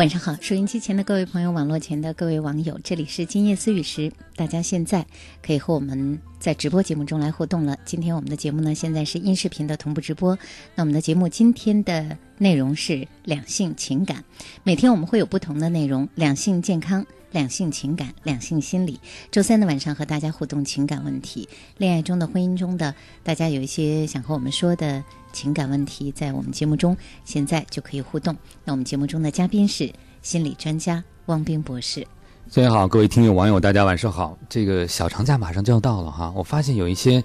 [0.00, 5.06] 晚上好，收音机前的各位朋友，网络前的各位网友，这里是今夜思雨时，大家现在
[5.40, 7.78] 可以和我们在直播节目中来互动了。
[7.84, 10.36] 今天我们的节目呢，现在是音视频的同步直播。
[10.74, 14.24] 那我们的节目今天的内容是两性情感，
[14.64, 17.06] 每天我们会有不同的内容，两性健康。
[17.30, 18.98] 两性情感、两性心理，
[19.30, 28.36] 周三的晚上和大家互动情感问题，恋爱中的、婚姻中的，大家有一些想和我们说的情感问题，在我们节目中现在就可以互动。
[28.64, 29.92] 那我们节目中的嘉宾是
[30.22, 32.06] 心理专家汪斌博士。
[32.54, 34.36] 各位好，各位听友网友，大家晚上好。
[34.48, 37.22] 这个小长假马上就要到了哈，我发现有一些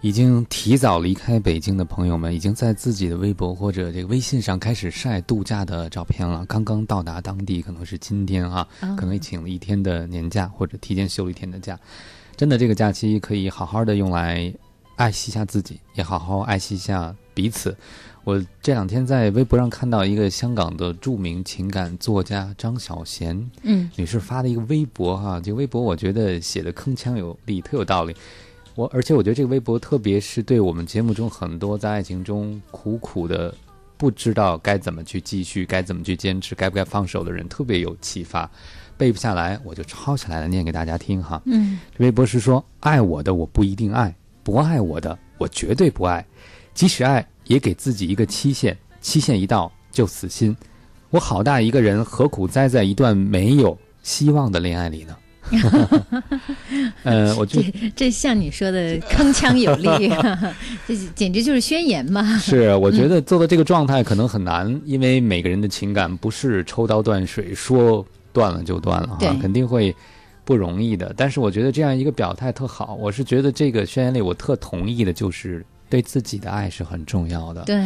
[0.00, 6.44] 已经提早离开北京的朋友们，已经在自己的微博或者这个微信上开始晒度假的照片了。
[6.46, 11.78] 刚刚到达当地，可能是今天哈，哦可能也请了一天的年假或者提前休了一天的假。
[12.36, 14.52] 真的，这个假期可以好好的用来
[14.96, 17.76] 爱惜一下自己，也好好爱惜一下彼此。
[18.24, 28.12] 我这两天在微博上看到一个香港的著名情感作家张小娴，嗯，女士发的一个微博哈，这个微博我觉得写的铿锵有力，特有道理。
[28.74, 33.54] 我而且我觉得这个微博，特别是对我们节目中很多在爱情中苦苦的
[33.96, 38.50] 不知道该怎么去继续、该怎么去坚持、该不该放手的人，特别有启发。
[38.98, 41.40] 背不下来，我就抄下来了，念给大家听哈。
[41.46, 44.12] 嗯，这微博是说：爱我的我不一定爱，
[44.42, 46.26] 不爱我的我绝对不爱，
[46.74, 50.56] 即使爱，也给自己一个期限，期限一到就死心。
[51.10, 55.16] 我好大一个人，何苦栽在一段没有希望的恋爱里呢？
[57.04, 60.12] 呃，我就这这像你说的铿锵有力，
[60.86, 62.36] 这简直就是宣言嘛。
[62.36, 69.96] 是，我觉得做到这个状态可能很难，因为每个人的情感不是抽刀断水，说断了就断了哈对，肯定会
[70.44, 71.14] 不容易的。
[71.16, 77.62] 但是我觉得这样一个表态特好，我是觉得这个宣言里我特同意的就是对自己的爱是很重要的。
[77.64, 77.82] 对，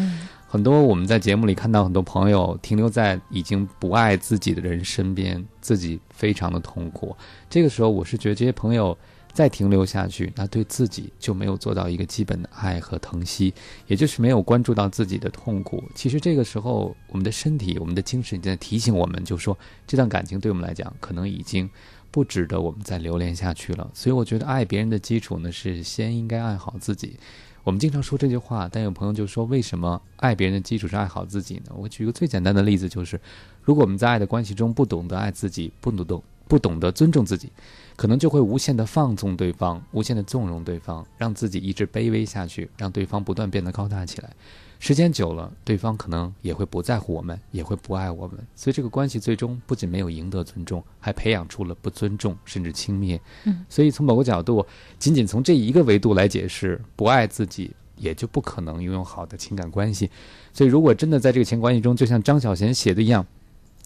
[0.46, 7.16] 很多我们在节目里看到很多朋友停留在已经不爱自己的人身边，自己非常的痛苦。
[7.48, 8.96] 这个时候，我是觉得这些朋友
[9.32, 13.54] 再停留下去，那对自己就没有做到一个基本的爱和疼惜，
[13.86, 15.82] 也就是没有关注到自己的痛苦。
[15.94, 19.56] 其实这个时候，我们的身体、我们的精神在提醒我们，就说
[19.86, 21.70] 这段感情对我们来讲，可能已经
[22.10, 23.90] 不值得我们再留恋下去了。
[23.94, 27.16] 所以，我觉得爱别人的基础呢，是先应该爱好自己。
[27.64, 33.20] 我们经常说这句话，但有朋友就说：“为什么爱别人的基础是爱好自己呢？”我举个最简单的例子，就是
[33.62, 37.50] 如果我们在爱的关系中不懂得爱自己，不懂得不懂得尊重自己，
[37.96, 44.30] 可能就会无限的放纵对方，无限的纵容对方，让自己一直卑微下去，让对方不断变得高大起来。
[44.78, 48.36] 时间久了，对方可能也会不在乎我们，也会不爱我们。
[48.56, 53.20] 所以这个关系最终不仅没有赢得尊重，还培养出了不尊重，甚至轻蔑。
[53.44, 54.66] 嗯，所以从某个角度，
[54.98, 60.10] 仅仅从这一个维度来解释，不爱自己，也就不可能拥有好的情感关系。
[60.52, 63.24] 所以，如果真的在这个情感关系中，就像张小娴写的一样，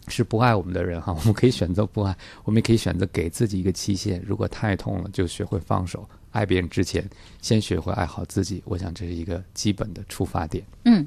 [0.07, 4.23] 是不爱我们的人哈，我们可以选择不爱，我们也可以选择给自己一个期限。
[4.25, 6.07] 如果太痛了，就学会放手。
[6.31, 7.03] 爱别人之前，
[7.41, 8.61] 先学会爱好自己。
[8.65, 10.63] 我想这是一个基本的出发点。
[10.83, 11.05] 嗯，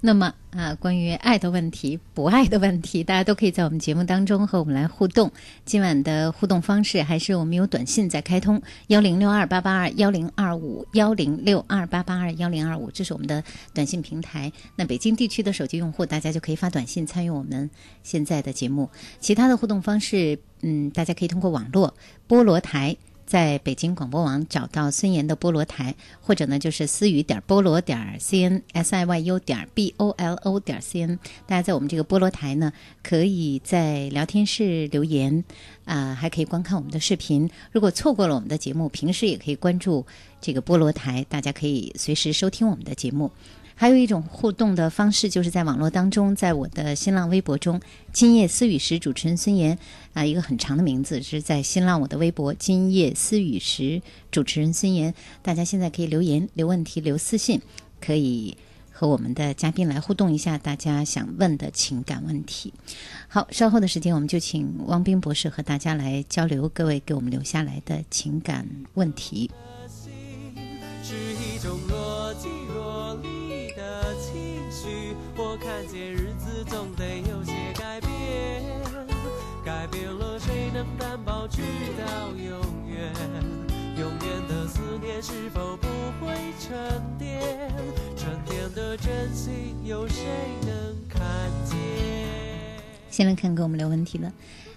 [0.00, 5.30] 那么啊，关于爱的问题、不爱的问题，大家都可以在我们节目当中和我们来互动。
[5.64, 13.42] 今晚的互动方式还是我们有短信在开通幺零六二八八二幺零二五幺零六二八八二幺零二五，这是我们的
[13.72, 14.52] 短信平台。
[14.76, 17.70] 那北京地区的手机用户，大家就可以发短信参与我们
[18.02, 18.90] 现在的节目。
[19.20, 21.94] 其他的互动方式，嗯，大家可以通过网络
[22.28, 22.96] 菠萝台。
[23.32, 31.18] 在北京广播网找到孙岩的菠萝台，或者呢就是思雨点菠萝点 c n s i y u 点 b o l o 点 c n。
[31.46, 32.70] 大家在我们这个菠萝台呢，
[33.02, 35.42] 可以在聊天室留言，
[35.86, 37.48] 啊、还可以观看我们的视频。
[37.70, 40.04] 如果错过了我们的节目，平时也可以关注
[40.38, 43.30] 这个菠萝台，大家可以随时收听我们的节目。
[43.82, 47.80] 还有一种互动的方式，就是在网络当中，在我的新浪微博中，
[48.12, 49.76] 今夜思雨时主持人孙岩
[50.14, 54.00] 啊，一个很长的名字是在新浪我的微博今夜思雨时
[54.30, 55.12] 主持人孙岩，
[55.42, 57.60] 大家现在可以留言、留问题、留私信，
[58.00, 58.56] 可以
[58.92, 62.72] 和我们的嘉宾来互动一下大家想问的情感问题。
[63.26, 68.64] 好，稍后的时间我们就请汪斌博士和大家来交流各位给我们留下来的情感
[68.94, 69.50] 问题。
[71.02, 73.41] 是一种若即若离。
[75.52, 78.64] 我看见日子总得有些改变，
[79.62, 81.60] 改变了谁能担保直
[81.98, 82.58] 到永
[82.88, 83.12] 远？
[83.98, 85.86] 永远的思念是否不
[86.18, 87.38] 会沉淀？
[88.16, 90.24] 沉淀的真心有谁
[90.62, 91.22] 能看
[91.66, 91.76] 见？
[93.10, 94.32] 先来看给我们留问题的，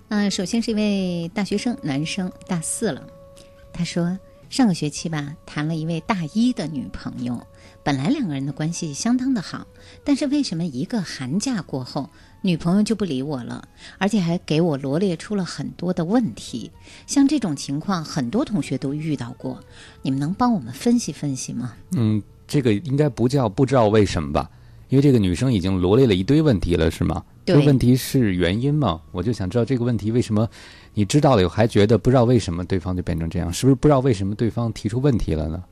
[0.10, 3.02] 嗯、首先是一位大学生，男生，大四了。
[3.72, 4.20] 他说，
[4.56, 7.46] 上个学期吧，谈了一位大一的女朋友，
[7.84, 9.68] 本来两个人的关系相当的好，
[10.06, 12.10] 但是为什么一个寒假过后，
[12.40, 13.68] 女朋友就不理我了，
[13.98, 16.72] 而且还给我罗列出了很多的问题？
[17.06, 19.62] 像这种情况，很多同学都遇到过，
[20.02, 21.74] 你们能帮我们分析分析吗？
[21.92, 24.50] 嗯，这个应该不叫不知道为什么吧？
[24.88, 27.22] 因为这个女生已经罗列了一堆问题了，是吗？
[27.44, 29.02] 对这个问题是原因吗？
[29.12, 30.48] 我就想知道这个问题为什么
[30.96, 33.54] 你知道了以后还觉得不知道为什么对方就变成这样？
[33.54, 35.64] 是不是不知道为什么对方提出问题了呢？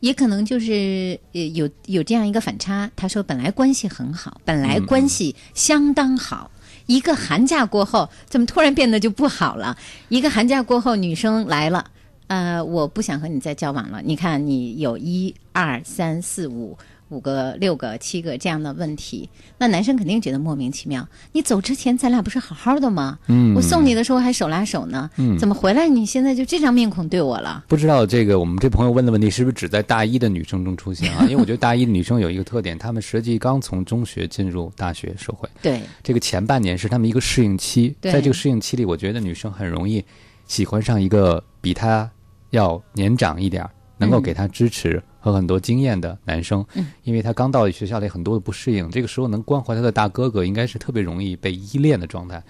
[0.00, 2.90] 也可能就是呃有有这样一个反差。
[2.94, 6.50] 他说本来关系很好，本来关系相当好，
[6.86, 9.76] 一个寒假过后，怎么突然变得就不好了？
[10.08, 11.84] 一个寒假过后，女生来了，
[12.28, 14.00] 呃，我不想和你再交往了。
[14.04, 16.78] 你看，你有一二三四五。
[17.10, 21.06] 五个、六个、七个这样的问题，那男生肯定觉得莫名其妙。
[21.32, 23.18] 你走之前，咱俩不是好好的吗？
[23.28, 27.64] 嗯我送你的时候还手拉手呢，嗯怎么回来你现在就这张面孔对我了？
[27.68, 31.22] 不知道这个我们这朋友问的问题是不是只在大一的女生中出现啊？
[31.28, 40.04] 因为我觉得大一的女生有一个特点，她们实际刚从中学进入大学社会，对，这个前半年是她们一个适应期，在这个适应期里，我觉得女生很容易
[40.46, 42.10] 喜欢上一个比她
[42.50, 52.44] 要年长一点儿，能够嗯给她支持和很多经验的男生，嗯因为他刚到学校里很多的不适应，这个时候能关怀他的大哥哥，应该是特别容易被依恋的状态。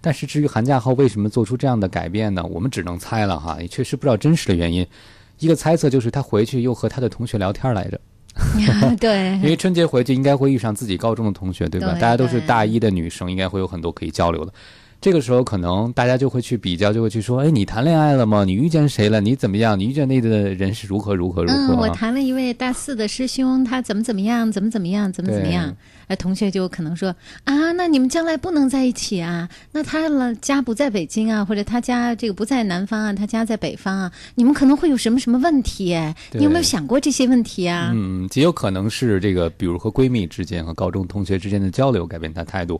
[0.00, 2.44] 但是至于寒假后为什么做出这样的改变呢？
[2.44, 4.86] 我们只能猜了哈，也确实不知道真实的原因。
[5.40, 8.00] 一个猜测就是他回去又和他的同学聊天来着，
[9.00, 11.88] 对， 因为春节回去应该会遇上自己高中的同学，对吧？
[11.88, 14.52] 对大家都是大一的女生，应该会有很多可以交流的。
[15.00, 18.44] 这个时候可能大家就会去比较，就会去说，哎，你谈恋爱了吗？
[18.44, 19.18] 你遇见谁了？
[19.18, 19.78] 你怎么样？
[19.78, 21.94] 你遇见那个人是如何如何如何、嗯，我啊？
[21.94, 25.74] 谈了一位大四的师兄，他怎么怎么样，怎么怎么样，怎么怎么样。
[26.08, 27.14] 哎，同学就可能说
[27.44, 29.48] 啊，那你们将来不能在一起啊？
[29.72, 35.94] 那他了家不在北京啊，或者他家这个不在南方啊，他家在北方啊，你们可能会有什么什么问题？
[35.94, 37.90] 哎，你有没有想过这些问题啊？
[37.94, 42.78] 嗯，极有可能是这个，比如和闺蜜之间和高中同学之间的交流改变他态度，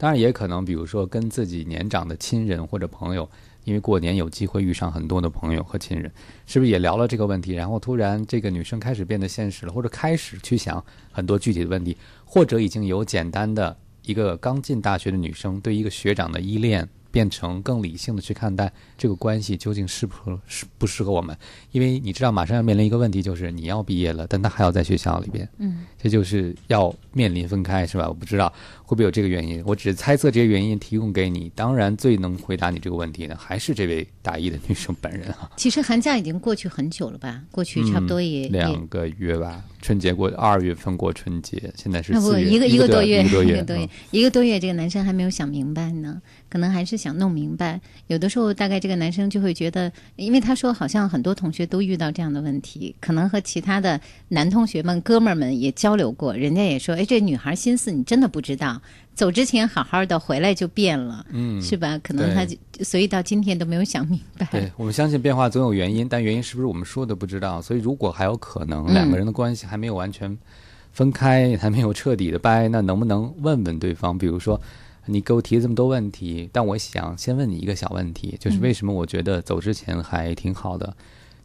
[0.00, 3.28] 当然也可能，比如说跟自己年长的亲人或者朋友，
[3.64, 6.10] 因为过年有机会遇上很多的朋友和亲人，
[6.46, 7.52] 是不是也聊了这个问题？
[7.52, 13.76] 然后突然这个女生开始变得现实了，或者开始去想很多具体的问题，或者已经有简单的
[14.06, 16.88] 一个刚进大学的女生对一个学长的依恋。
[17.10, 21.36] 变成更理性的去看待这个关系究竟适不合适不适合我们，
[21.72, 28.08] 因为你知道马上要面临一个问题，就是你要毕业了，但他还要在学校里边，嗯，这就是要面临分开，是吧？
[28.08, 28.52] 我不知道
[28.84, 31.50] 会不会有这个原因，我只是猜测这些原因提供给你。
[31.54, 35.50] 当然，最能回答你这个问题的还是这位大一的女生本人啊。
[35.56, 37.42] 其实寒假已经过去很久了吧？
[37.50, 46.20] 过去差不多也、嗯、两个月吧，春节过二月份过春节，现在是那不一个一个多月，一个多月， 一个多月，这个男生还没有想明白呢，
[46.50, 47.80] 可能还是想弄明白。
[48.08, 58.82] 有的时候，大概这个男生就会觉得，因为他说好像很多同学都遇到这样的问题，可能和其他的男同学们、哥们儿们也交流过，人家也说，哎，这女孩心思你真的不知道，
[59.14, 61.96] 走之前好好的，回来就变了，嗯，是吧？
[62.02, 64.48] 可能他就所以到今天都没有想明白。
[64.50, 67.62] 对我们相信变化总有原因，但原因是不是我们说的不知道？
[67.62, 70.36] 所以如果还有可能，两个人的关系还没有完全
[70.92, 74.18] 分开，还没有彻底的掰，那能不能问问对方？
[74.18, 74.60] 比如说。
[75.06, 80.94] 你给我提了这么多问题，但我想先问你一个小问题，就是为什么我觉得走之前还挺好的？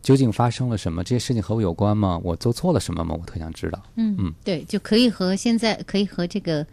[0.01, 1.03] 究竟发生了什么？
[1.03, 2.19] 这些事情和我有关吗？
[2.23, 3.15] 我做错了什么吗？
[3.19, 3.81] 我特想知道。
[3.95, 6.63] 嗯嗯，对，就可以和现在可以和这个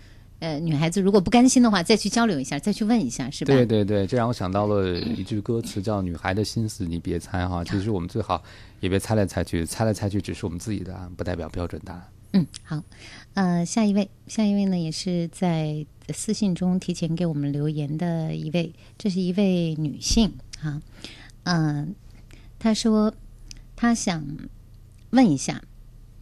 [0.40, 3.54] 呃女孩子，如果不甘心的话，再去交流一下，再去问一下，是吧？
[3.54, 7.64] 对对对，这让我想到了 一句歌词，叫“女孩的心思你别猜哈”。
[7.64, 8.42] 其实我们最好
[8.80, 12.02] 也别猜来猜去，猜来猜去只是我们自己的答案，不代表标准答案。
[12.34, 12.82] 嗯，好，
[13.34, 15.84] 呃，下一位，下一位呢，也是在
[16.14, 20.80] 私信中提前给我们留言的一位，这是一位女性哈，
[21.44, 21.88] 嗯、呃，
[22.58, 23.14] 她说
[23.76, 24.24] 她想
[25.10, 25.62] 问一下，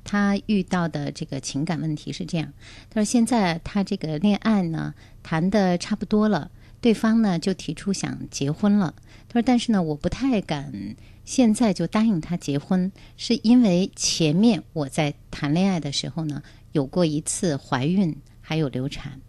[0.03, 2.53] 她遇到的这个情感问题是这样，
[2.91, 6.51] 她说现在她这个恋爱呢谈的差不多了，
[6.81, 8.93] 对方呢就提出想结婚了，
[9.29, 10.97] 她说但是呢我不太敢。
[11.25, 19.21] 现在就答应他结婚，是因为前面我在谈恋爱的时候呢，有过一次怀孕，还有流产。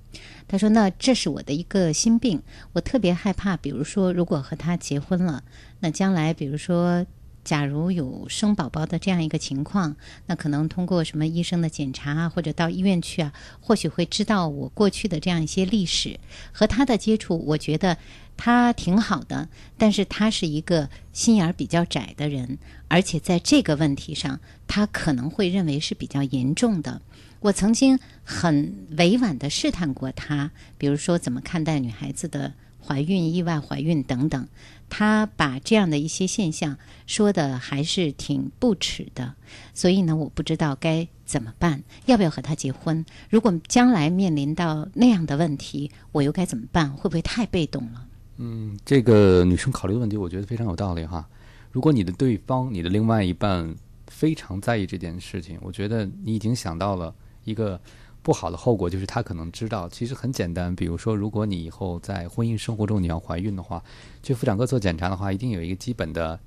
[0.48, 2.41] 他说：“那这是我的一个心病，
[2.74, 3.55] 我特别害怕。
[3.55, 5.43] 比如说，如果和他结婚了，
[5.79, 7.05] 那将来，比如说，
[7.45, 9.95] 假如有生宝宝的这样一个情况，
[10.25, 13.31] 那可能通过什么医生的检查啊，或者到医院去啊，
[13.62, 16.19] 或许会知道我过去的这样一些历史。
[16.51, 17.98] 和他的接触，我觉得。”
[18.38, 22.58] 他挺好的，但是他是一个心眼儿比较窄的人，
[22.88, 27.02] 而且在这个问题上，他可能会认为是比较严重的。
[27.42, 34.48] 我曾经很委婉的试探过他，比如说怎么看待女孩子的怀孕、意外怀孕等等，
[34.90, 39.36] 他把这样的一些现象说的还是挺不耻的。
[39.74, 43.06] 所以呢，我不知道该怎么办，要不要和他结婚？
[43.30, 46.92] 如果将来面临到那样的问题，我又该怎么办？
[46.92, 48.08] 会不会太被动了？
[48.43, 51.27] 嗯，这个女生考虑的问题，我觉得非常有道理哈。
[51.71, 53.75] 如果你的对方、你的另外一半
[54.07, 57.79] 非常在意这件事情，我觉得你已经想到了一个
[58.24, 59.88] 不好的后果，就是他可能知道。
[59.88, 63.83] 其实很简单，比如说，如果你以后在婚姻生活中你要怀孕的话，
[64.24, 66.39] 去妇产科做检查的话，一定有一个基本的。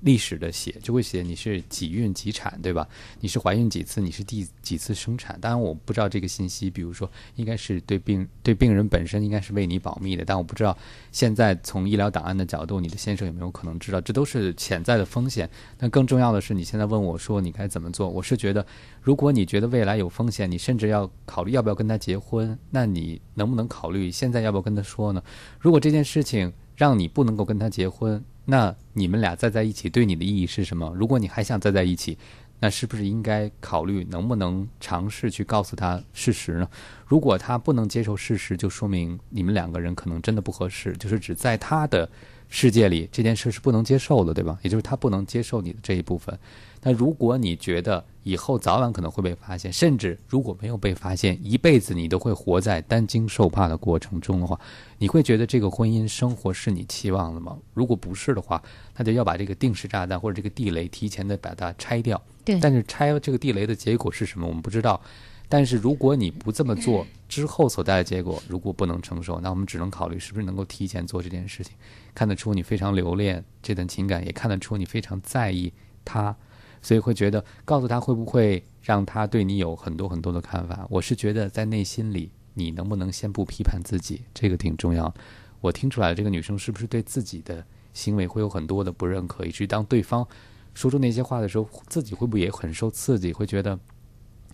[0.00, 2.86] 历史的写就会写你是几孕几产，对吧？
[3.20, 4.00] 你是怀孕几次？
[4.00, 5.38] 你是第几次生产？
[5.40, 10.76] 当然我不知道这个信息，比如说应该是对病对病人本身应该是为你保密的，但我不知道
[11.10, 14.00] 现在从医疗档案的角度，你的先生有没有可能知道？
[14.00, 15.48] 这都是潜在的风险。
[15.76, 18.08] 但更重要的是，你现在问我说你该怎么做？
[18.08, 18.64] 我是觉得，
[19.00, 25.22] 如果你觉得未来有风险，你甚至要考虑要不要跟他结婚，那你能不能考虑现在要不要跟他说呢？
[25.58, 30.94] 如果这件事情让你不能够跟他结婚，那你们俩再在一起对你的意义是什么？
[30.94, 32.16] 如果你还想再在一起，
[32.60, 36.68] 那是不是应该考虑能不能尝试去告诉他事实呢？
[37.04, 42.08] 如果他不能接受事实，就说明你们两个人可能真的不合适，就是指在他的
[42.48, 44.58] 世界里这件事是不能接受的，对吧？
[44.62, 46.38] 也就是他不能接受你的这一部分。
[46.82, 54.58] 那如果你觉得以后早晚可能会被发现，甚至如果没有被发现，一辈子你都会活在担惊受怕的过程中的话，
[54.98, 57.56] 你会觉得这个婚姻生活是你期望的吗？
[57.74, 58.62] 如果不是的话，
[58.96, 62.20] 那就要把这个定时炸弹或者这个地雷提前的把它拆掉。
[62.44, 62.60] 对。
[62.60, 65.00] 但是拆这个地雷的结果是什么，我们不知道。
[65.48, 71.72] 但是如果你不这么做之后所带来的结果，如果不能承受，那我们只能考虑是不是能够提前做这件事情。
[72.16, 75.70] 看得出你非常留恋这段情感，也看得出你非常在意
[76.02, 76.34] 他，
[76.80, 80.86] 所以会觉得告诉他会不会让他对你有很多很多的看法。
[80.88, 85.12] 我是觉得在内心里，你能不能先不批判自己，这个挺重要。
[85.60, 90.26] 我听出来这个女生是不是对自己的行为会有很多的不认可，以至于当对方
[90.72, 93.78] 说出那些话的时候，自己会不会也很受刺激，会觉得。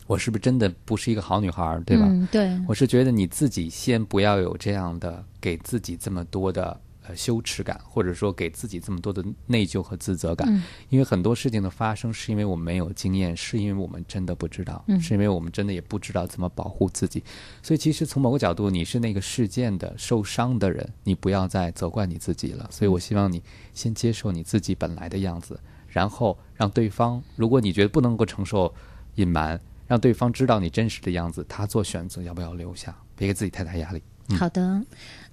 [0.09, 2.04] 我是不是真的不是一个好女孩，对吧？
[2.09, 2.61] 嗯，对。
[2.66, 10.49] 我是觉得你自己先不要有这样的给自己这么多的呃羞耻感，或者说给自己这么多的内疚和自责感。
[10.51, 10.63] 嗯。
[10.89, 17.23] 因为很多事情的发生是因为我们没有经验，是因为我们真的不知道，是因为我们真的也不知道怎么保护自己。
[17.63, 22.69] 所以其实从某个角度，你是那个事件的受伤的人，你不要再责怪你自己了。
[22.71, 23.43] 所以我希望你
[23.75, 28.75] 先接受你自己本来的样子，然后让对方，如果你觉得不能够承受
[29.17, 29.61] 隐瞒。
[29.89, 34.03] 让对方知道你真实的样子，他做选择要不要留下，别给自己太大压力。
[34.39, 34.83] 好的，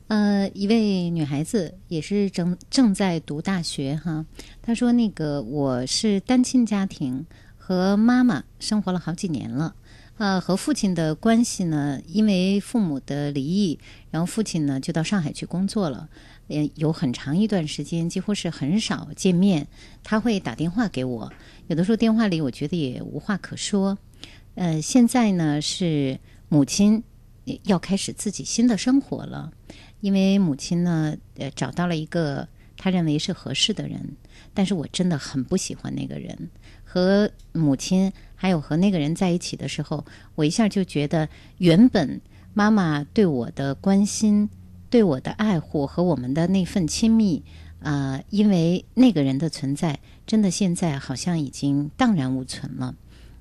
[0.09, 4.25] 呃，一位女孩子也是正正在读大学哈，
[4.59, 7.27] 她说：“那个我是单亲家庭，
[7.59, 9.75] 和妈妈生活了好几年了，
[10.17, 13.77] 呃，和父亲的关系呢，因为父母的离异，
[14.09, 16.09] 然后父亲呢就到上海去工作了，
[16.47, 19.67] 也有很长一段时间几乎是很少见面。
[20.03, 21.31] 他会打电话给我，
[21.67, 23.99] 有的时候电话里我觉得也无话可说。”
[24.55, 27.03] 呃，现在呢是母亲
[27.65, 29.51] 要开始自己新的生活了，
[30.01, 34.15] 因为母亲呢呃找到了一个他认为是合适的人，
[34.53, 36.49] 但是我真的很不喜欢那个人。
[36.83, 41.29] 和母亲还有和那个人在一起的时候，我一下就觉得
[41.59, 42.19] 原本
[42.53, 44.49] 妈妈对我的关心、
[44.89, 47.43] 对我的爱护和我们的那份亲密，
[47.81, 52.95] 啊，因为那个人的存在，真的现在好像已经荡然无存了。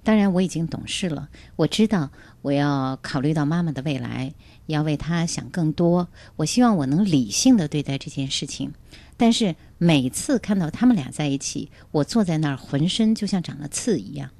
[0.05, 1.29] 当然，我已经懂事了。
[1.57, 2.11] 我知道
[2.43, 4.35] 我要考虑到妈妈的未来，
[4.69, 6.09] 要为他想更多。
[6.37, 8.73] 我希望我能理性的对待这件事情。
[9.17, 14.31] 但是每次看到他们俩在一起，我坐在那儿，浑身就像长了刺一样。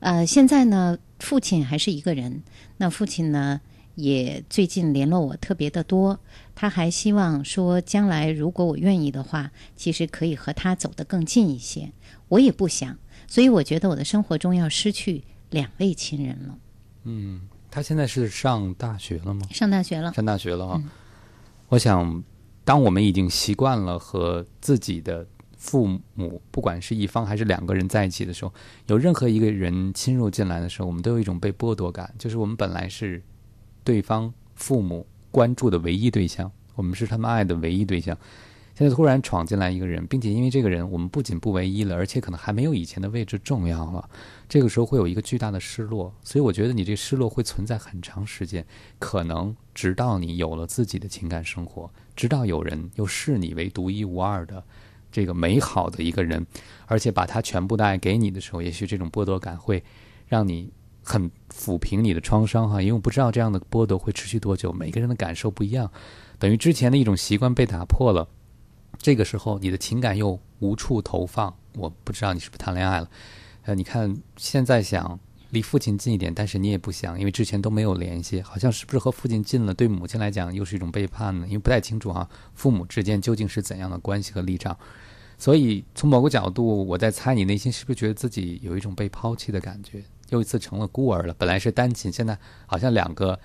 [0.00, 2.42] 呃，现在呢，父亲还是一个人。
[2.78, 3.60] 那父亲呢，
[3.94, 6.18] 也最近联络我特别的多。
[6.54, 11.92] 他还希望说，将来如果我愿意的话，其实可以和他走得更近一些。
[12.28, 12.96] 我也不想。
[13.26, 16.58] 所以我觉得我的生活中要失去两位亲人了。
[17.04, 17.42] 嗯，
[17.74, 19.44] 他现在是上大学了吗？
[19.50, 20.80] 上大学了，上大学了啊！
[21.70, 22.22] 我想，
[22.64, 25.26] 当我们已经习惯了和自己的
[25.58, 28.54] 父母，不管是一方还是两个人在一起的时候，
[28.86, 33.20] 有任何一个人侵入进来的时候，我们都有一种被剥夺感，就是我们本来是
[33.82, 38.16] 对方父母关注的唯一对象，我们是他们爱的唯一对象。
[38.76, 44.10] 现在突然闯进来一个人，并且因为这个人，我们不仅不唯一了，而且可能还没有以前的位置重要了。
[44.48, 48.66] 这个时候会有一个巨大的失落，所以我觉得你这失落会存在很长时间，
[48.98, 54.64] 可能直到你有了自己的情感生活，直到有人又视你为独一无二的
[55.12, 56.44] 这个美好的一个人，
[56.86, 59.84] 而且把他全部的爱给你的时候，也许这种剥夺感会
[60.26, 60.68] 让你
[61.04, 62.82] 很抚平你的创伤哈。
[62.82, 65.92] 因为我不知道这样的剥夺会持续多久，每个人的感受不一样，
[66.40, 68.26] 等于之前的一种习惯被打破了。
[69.04, 71.54] 这个时候，你的情感又无处投放。
[71.74, 73.10] 我不知道你是不是谈恋爱了。
[73.66, 81.46] 呃，你看现在想离父亲近一点，但是你也不想，因为之前都没有联系，好像是不是和父亲近了，对母亲来讲又是一种背叛呢？
[81.46, 84.74] 因为不太清楚啊，父母之间究竟是怎样的关系和立场。
[85.36, 91.34] 所以从某个角度，我在猜你内心是不是觉得自己有一种被抛弃的感觉，又一次成了孤儿了。
[91.34, 93.38] 本来是单亲，现在好像两个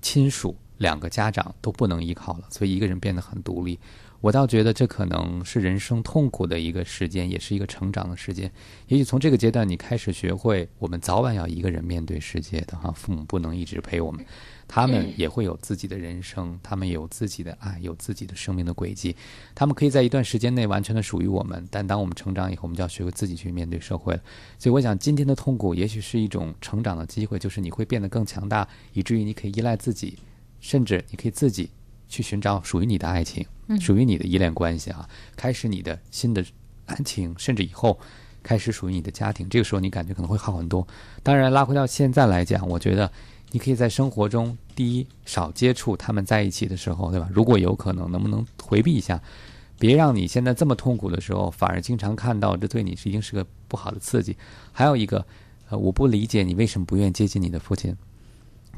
[0.00, 3.78] 亲属、两个家长都不能依靠了，所以一个人变得很独立。
[4.22, 8.48] 我倒觉得这可能是人生痛苦的一个时间，也是一个成长的时间。
[8.86, 12.92] 也许从这个阶段，你开始学会，我们早晚要一个人面对世界的哈。
[12.92, 14.24] 父母不能一直陪我们，
[14.68, 19.16] 他们也会有自己的人生，他们有自己的爱，有自己的生命的轨迹。
[19.56, 24.22] 他们可以在一段时间内完全的属于我们，但当我们成长以后，我们就要学会自己去面对社会了。
[24.56, 30.16] 所以，我想今天的痛苦也许是一种成长的机会，就是你会变得更强大，以至于你可以依赖自己，
[30.60, 31.68] 甚至你可以自己。
[32.12, 33.42] 去寻找属于你的爱情，
[33.80, 35.08] 属于你的依恋关系啊！
[35.34, 36.44] 开始你的新的
[36.84, 37.98] 爱情，甚至以后
[38.42, 39.48] 开始属于你的家庭。
[39.48, 40.86] 这个时候你感觉可能会好很多。
[41.22, 43.10] 当然，拉回到现在来讲，我觉得
[43.52, 47.26] 你可以在生活中，第一少接触他们在一起的时候，对吧？
[47.32, 49.18] 如果有可能，能不能回避一下？
[49.78, 54.36] 别让你现在这么痛苦的时候，反而经常看到，这对你是一定是个不好的刺激。
[54.70, 55.24] 还有一个，
[55.70, 57.96] 呃，我不理解你为什么不愿意接近你的父亲。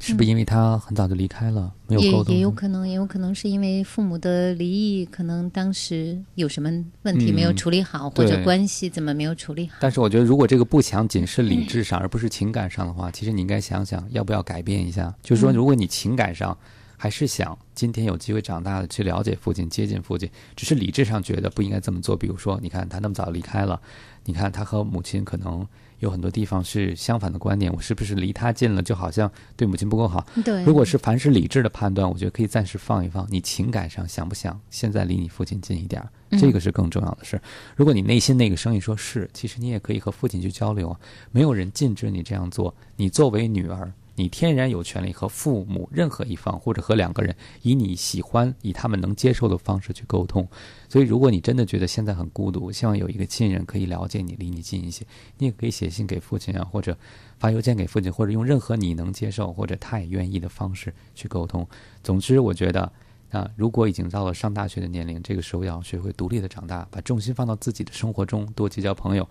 [0.01, 2.35] 是不是因为他很早就离开了，没有也沟通？
[2.35, 6.69] 也有可能，也有可能是因为父母的离异，可能当时有什么
[7.03, 9.77] 问题没有嗯处理好，或者关系怎么没有处理好。
[9.81, 15.15] 但是我觉得，如果这个不强仅是理智上，而不是情感上的话，其实你应该想想，要不要改变一下。
[15.23, 16.57] 就是说，嗯如果你情感上
[16.97, 22.17] 还是想今天有机会长大的去了解父亲、接近父亲，只是理智上觉得不应该这么做。
[22.17, 23.81] 比如说，你看他那么早离开了，
[24.25, 25.67] 你看他和母亲可能
[26.05, 30.25] 有很多地方是相反的观念，我是不是离他近了，就好像对母亲不够好？
[30.45, 33.27] 对，如果是凡是理智的判断，我觉得可以暂时放一放。
[33.31, 37.41] 你情感上想不想现在离你父亲近一点儿，嗯这个是更重要的事。
[37.75, 41.01] 如果你内心那个声音说是，其实你也可以和父亲去交流啊，
[41.33, 42.75] 没有人禁止你这样做。
[42.97, 50.47] 你作为女儿，你天然有权利和父母任何一方或者和两个人以你喜欢、以他们能接受的方式去沟通。
[50.95, 55.05] 所以，如果你真的觉得现在很孤独，希望有一个亲人可以了解你、离你近一些，
[55.39, 56.97] 你也可以写信给父亲啊，或者
[57.37, 61.67] 发邮件给父亲，或者用任何你能接受或者他也愿意的方式去沟通。
[62.05, 62.93] 总之，我觉得。
[63.31, 69.29] 啊，如果已经到了上大学的年龄，这个时候要学会独立的长大，把重心放到自己的生活中，多结交朋友，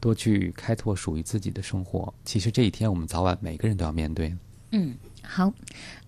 [0.00, 2.12] 多去开拓属于自己的生活。
[2.26, 4.36] 其实这一天，我们早晚每个人都要面对。
[4.72, 4.94] 嗯，
[5.30, 5.52] 好，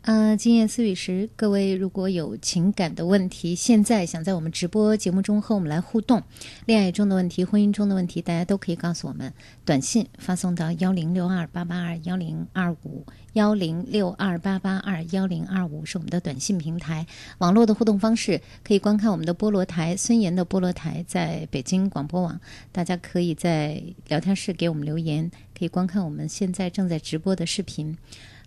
[0.00, 6.22] 呃，今夜思雨时，各位如果有情感的问题，现在想在我们直播节目中和我们来互动，
[6.64, 9.30] 恋爱中的问题、婚姻中的问题，大家都可以告诉我们，
[9.66, 13.04] 短信发送到幺零六二八八二幺零二五
[13.34, 17.06] 幺零六二八八二幺零二五是我们的短信平台。
[17.38, 22.40] 网络的互动方式可以观看我们的菠萝台孙岩的菠萝台，在北京广播网，
[22.72, 27.98] 大家可以在聊天室给我们留言，可以观看我们现在正在直播的视频。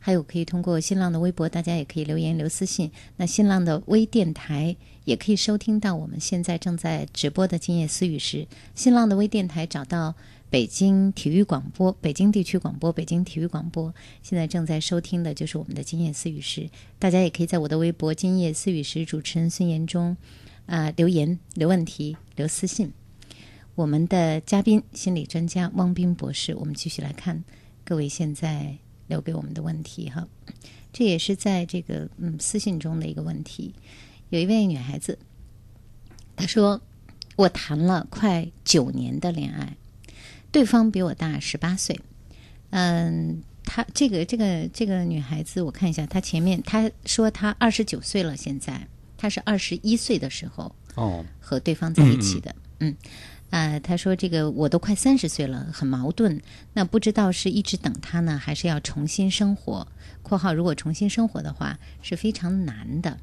[0.06, 2.92] 还有可以通过新浪的微博，大家也可以留言留私信。
[3.16, 8.40] 那新浪的微电台也可以收听到我们现在正在直播的《今夜思语时》。
[8.76, 10.14] 新浪的微电台找到
[10.50, 16.62] 北京体育广播、北京地区广播、北京体育广播，现在正在收听的就是我们的《今夜思语时》。
[17.00, 20.18] 大家也可以在我的微博“今夜思语时”主持人孙岩中，
[20.66, 22.92] 啊、留言、留问题、留私信。
[23.76, 27.42] 我们的嘉宾心理专家汪斌博士，我们继续来看
[27.86, 28.78] 各位现在
[29.14, 30.28] 留给我们的问题哈。
[30.92, 33.74] 这也是在这个嗯私信中的一个问题。
[34.30, 35.20] 有一位女孩子，
[36.36, 36.82] 她说
[37.38, 39.78] ：“我谈了快九年的恋爱，
[40.52, 42.00] 对方比我大十八岁。
[42.72, 52.56] 嗯，她这个这个这个女孩子，我看一下，她前面她说她二十九岁了，现在她是二十一岁的时候哦，和对方在一起的。
[52.80, 52.96] 嗯，
[53.54, 56.42] 啊、他说这个我都快三十岁了，很矛盾。
[56.74, 59.88] 那不知道是一直等他呢，还是要重新生活
[60.24, 63.20] ？（括号如果重新生活的话是非常难的。）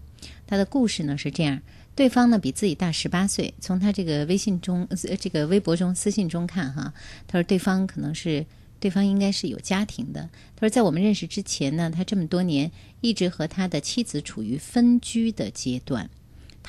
[0.46, 1.60] 他的故事呢是这样：
[1.96, 6.94] 对方呢比自己大十八岁，从他这个微信中、呃这个微博中、私信中看哈，
[7.26, 8.46] 他说对方可能是
[8.78, 10.30] 对方应该是有家庭的。
[10.54, 16.08] 他说在我们认识之前呢，他这么多年一直和他的妻子处于分居的阶段。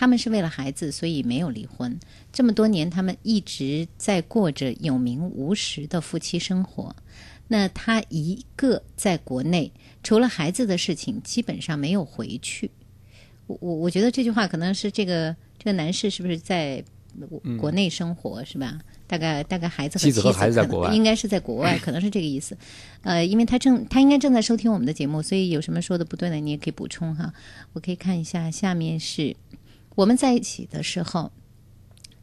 [0.02, 2.00] 他们是为了孩子，所以没有离婚。
[2.34, 6.96] 这么多年，他们一直在过着有名无实的夫妻生活。
[7.48, 12.72] 那他一个在国内，除了孩子的事情，基本上没有回去。
[13.46, 16.84] 我我我觉得这句话可能是这个这个男士是不是在
[17.60, 18.80] 国内生活、是吧？
[19.06, 22.58] 大概大概孩子和妻子和孩子在国外应该是在国外，可能是这个意思。
[23.04, 27.32] 呃，因为他正他应该正在收听我们的节目，所以有什么说的不对的，你也可以补充哈。
[27.74, 29.36] 我可以看一下，下面是
[29.96, 31.32] 我们在一起的时候，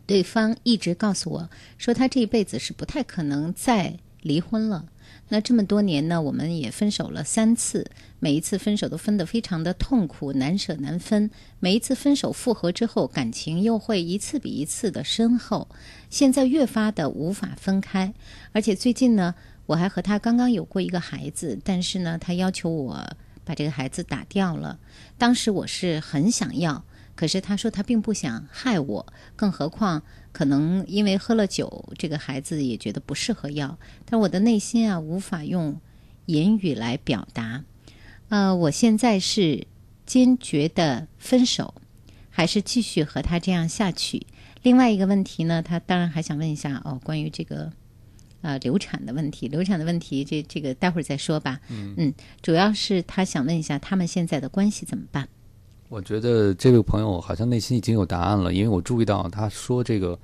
[0.07, 4.87] 对方一直告诉我说，他这一辈子是不太可能再离婚了。
[5.31, 11.31] 那这么多年呢，我们也分手了三次，每一次分手都分得非常的痛苦，难舍难分。
[11.61, 15.69] 每一次分手复合之后，感情又会一次比一次的深厚，
[16.09, 18.15] 现在越发的无法分开。
[18.53, 19.35] 而且最近呢，
[19.67, 24.79] 我还和他刚刚有过一个孩子，但是呢，他要求我把这个孩子打掉了。
[25.19, 26.83] 当时我是很想要，
[27.19, 33.77] 可是他说他并不想害我，更何况可能因为喝了酒，这个孩子也觉得不适合要。
[34.05, 35.81] 但我的内心啊，无法用
[36.27, 37.65] 言语来表达。
[38.29, 39.67] 呃，我现在是
[40.07, 41.75] 坚决的分手，
[42.31, 44.25] 还是继续和他这样下去？
[44.63, 47.73] 另外一个问题呢，他当然还想问一下哦，关于这个
[48.43, 51.59] 呃流产的问题，流产的问题，这这个待会儿再说吧。
[51.69, 55.29] 嗯主要是他想问一下他们现在的关系怎么办？
[55.89, 60.19] 我觉得这位朋友好像内心已经有答案了，因为我注意到他说这个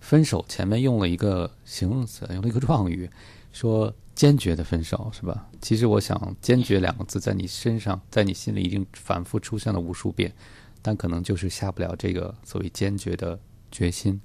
[0.00, 3.08] 分手前面用了一个形容词，用了一个状语，
[3.52, 5.48] 说坚决的分手，是吧？
[5.60, 10.32] 其实我想“坚决”两个字在你身上，在你心里已经反复出现了无数遍，
[10.82, 13.38] 但可能就是下不了这个所谓坚决的
[13.70, 14.20] 决心。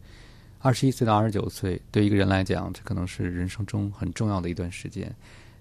[0.58, 5.16] 二十一岁到二十九岁，对一个人来讲，这可能是人生中很重要的一段时间，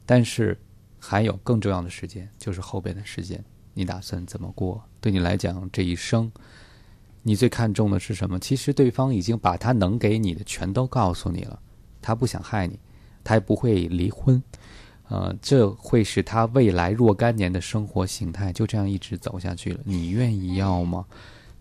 [0.07, 0.59] 但是
[0.99, 3.45] 还有更重要的时间，就是后边的时间，
[3.79, 4.83] 你打算怎么过？
[5.01, 6.29] 对你来讲，这一生，
[7.23, 8.37] 你最看重的是什么？
[8.41, 11.57] 其实对方已经把他能给你的全都告诉你了，
[12.03, 12.77] 他不想害你，
[13.23, 14.43] 他也不会离婚，
[15.09, 19.79] 呃，这会使他未来若干年的生活形态就这样一直走下去了。
[19.85, 21.07] 你愿意要吗？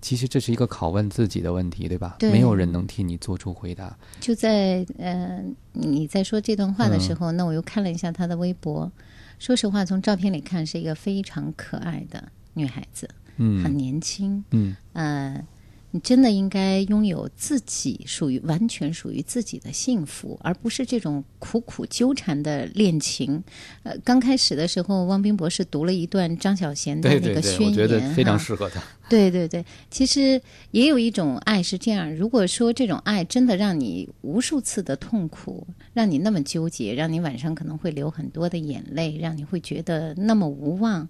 [0.01, 2.15] 其实这是一个拷问自己的问题，对吧？
[2.19, 3.97] 对没有人能替你做出回答。
[4.19, 8.91] 就在呃你在说这段话的时候，那我又看了一下他的微博。
[9.39, 13.07] 说实话，从照片里看是一个非常可爱的女孩子，
[13.37, 15.45] 嗯，很年轻，嗯呃，
[15.91, 23.41] 你真的应该拥有自己属于完全属于自己的幸福，而不是这种苦苦纠缠的恋情。
[23.83, 28.83] 呃，刚开始的时候，汪冰博士读了一段张小娴的那个宣言，我觉得非常适合他。
[29.09, 32.13] 对对对，其实也有一种爱是这样。
[32.13, 41.07] 如果说这种爱真的让你无数次的痛苦，让你那么纠结，让你晚上可能会流很多的眼泪，让你会觉得那么无望，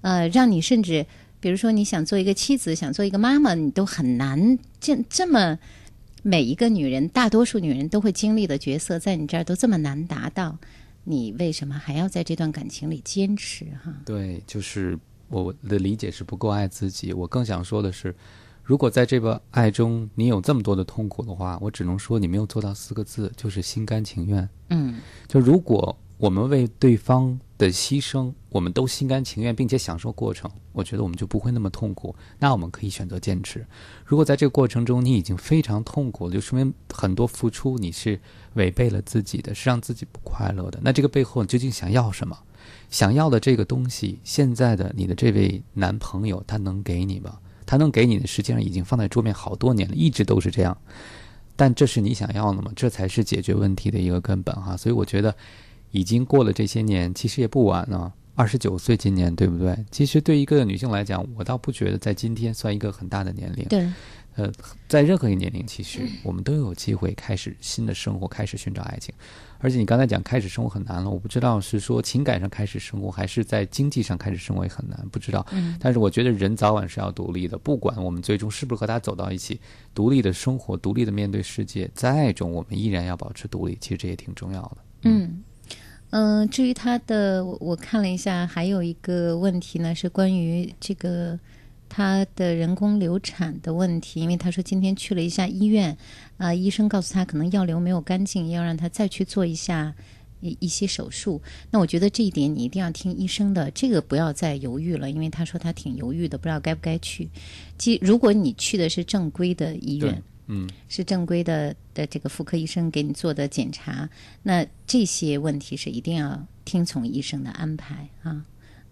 [0.00, 1.04] 呃，让你甚至
[1.44, 5.58] 比如说你想做一个妻子，想做一个妈妈，你都很难这这么
[6.22, 10.56] 每一个女人，大多数女人都会经历的角色，在你这儿都这么难达到，
[11.04, 13.92] 你为什么还要在这段感情里坚持哈？
[14.06, 17.12] 对，就是我的理解是不够爱自己。
[17.12, 18.16] 我更想说的是，
[18.62, 24.48] 如果在这个爱中你有这么多的痛苦的话，我只能说你没有做到四个字，就是心甘情愿。
[24.70, 24.94] 嗯
[25.28, 32.14] 就如果我们为对方的牺牲，我们都心甘情愿，并且享受过程，我觉得我们就不会那么痛苦。
[32.38, 33.64] 那我们可以选择坚持。
[34.04, 38.20] 如果在这个过程中你已经非常痛苦了，就说明很多付出你是
[38.54, 40.80] 违背了自己的，是让自己不快乐的。
[40.82, 42.36] 那这个背后你究竟想要什么？
[42.90, 47.38] 想要的这个东西，现在的你的这位男朋友他能给你吗？
[47.66, 50.76] 他能给你的，实际上已经放在桌面好多年了，一直都是这样。
[51.56, 52.70] 但这是你想要的吗？
[52.74, 54.76] 这才是解决问题的一个根本哈。
[54.76, 55.34] 所以我觉得，
[55.94, 58.12] 已经过了这些年，其实也不晚呢。
[58.34, 59.78] 二十九岁，今年对不对？
[59.92, 63.64] 其实对一个女性来讲，我倒不觉得在今天算一个很大的年龄。
[63.68, 63.88] 对，
[64.34, 64.50] 呃，
[64.88, 69.14] 在任何一个年龄，其实我们都有机会开始新的生活，开始寻找爱情。
[69.60, 75.46] 而且你刚才讲开始生活很难了，我不知道是说情感上开始生活，还是在经济上开始生活也很难，不知道。
[75.52, 79.60] 嗯但是我觉得人早晚是要独立的，不管我们最终是不是和他走到一起，
[79.94, 84.76] 独立的生活，独立的面对世界，在爱中我们依然要保持独立，其实这也挺重要的。
[85.02, 85.44] 嗯，嗯、
[86.16, 91.36] 嗯至于他的，我看了一下，还有一个问题呢，是关于这个
[91.88, 95.96] 他的人工流产的问题，因为他说今天去了一下医院，
[96.36, 99.92] 啊、医生告诉他可能药流没有干净，要让他再去做一下。
[100.40, 107.30] 一一些手术，那我觉得这一点你一定要听医生的，这个不要再犹豫了，因为他说他挺犹豫的，不知道该不该去。
[107.78, 114.08] 即如果你去的是正规的医院，嗯，是正规的的这个妇科医生给你做的检查，
[114.42, 118.44] 那这些问题是一定要听从医生的安排啊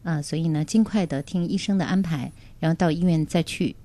[0.03, 3.77] 啊，所以呢，尽快的听医生的安排，然后到医院再去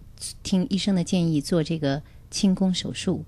[0.44, 2.02] 听医生的建议做这个
[2.32, 3.24] 清宫手术。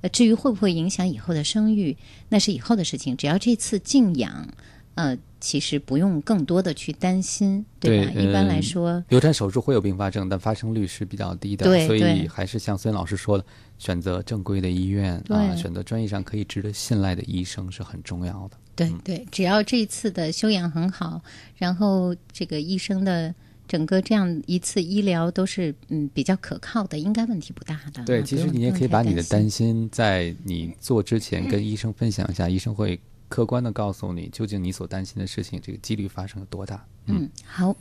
[0.00, 1.96] 呃，至于会不会影响以后的生育，
[2.28, 3.16] 那是以后的事情。
[3.16, 4.48] 只要这次静养，
[4.94, 8.12] 呃，其实不用更多的去担心，对吧？
[8.12, 13.44] 对一般来嗯说，流产手术会有并发症，但发生率是比较低的，所以对对还是像孙老师说的，
[13.78, 18.56] 选择正规的医院啊，对选择专业上可以值得信赖的医生是很重要的。
[18.74, 21.20] 对对，只要这一次的修养很好，
[21.56, 23.34] 然后这个医生的
[23.66, 28.04] 整个这样一次医疗都是嗯比较可靠的，应该问题不大的。
[28.04, 36.86] 对，其实你也可以把你的担担心在你做之前跟医生分享一下，医生会客观的告诉你究竟你所担心的事情这个几率发生有多大。
[37.06, 37.76] 嗯，好，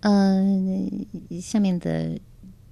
[0.00, 1.06] 嗯、
[1.40, 2.18] 下面的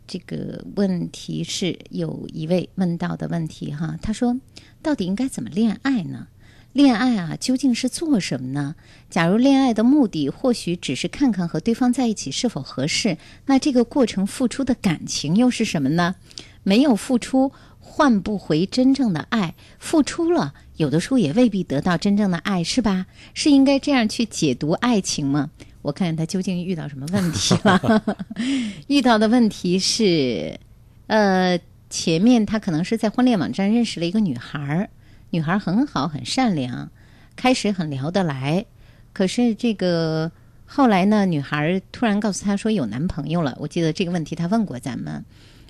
[0.07, 4.39] 这个问题是有一位问到的问题哈，他说
[4.83, 6.29] 到底应该怎么恋爱呢？
[6.73, 8.77] 恋爱啊，究竟是做什么呢？
[9.11, 13.17] 假如恋爱的目的或许只是看看和对方在一起是否合适，
[13.47, 16.15] 那这个过程付出的感情又是什么呢？
[16.63, 17.51] 没有付出，
[17.91, 23.07] 换不回真正的爱；付出了，有的时候也未必得到真正的爱，是吧？
[23.35, 25.51] 是应该这样去解读爱情吗？
[25.83, 28.17] 我看看他究竟遇到什么问题了。
[28.89, 30.61] 遇到的问题是，
[31.07, 34.91] 呃，前面他可能是在婚恋网站认识了一个女孩儿，
[35.31, 36.91] 女孩儿很好，很善良，
[37.35, 38.67] 开始很聊得来，
[39.13, 40.31] 可是这个
[40.67, 43.57] 后来呢，女孩儿突然告诉他说有男朋友了。
[43.59, 45.25] 我记得这个问题他问过咱们，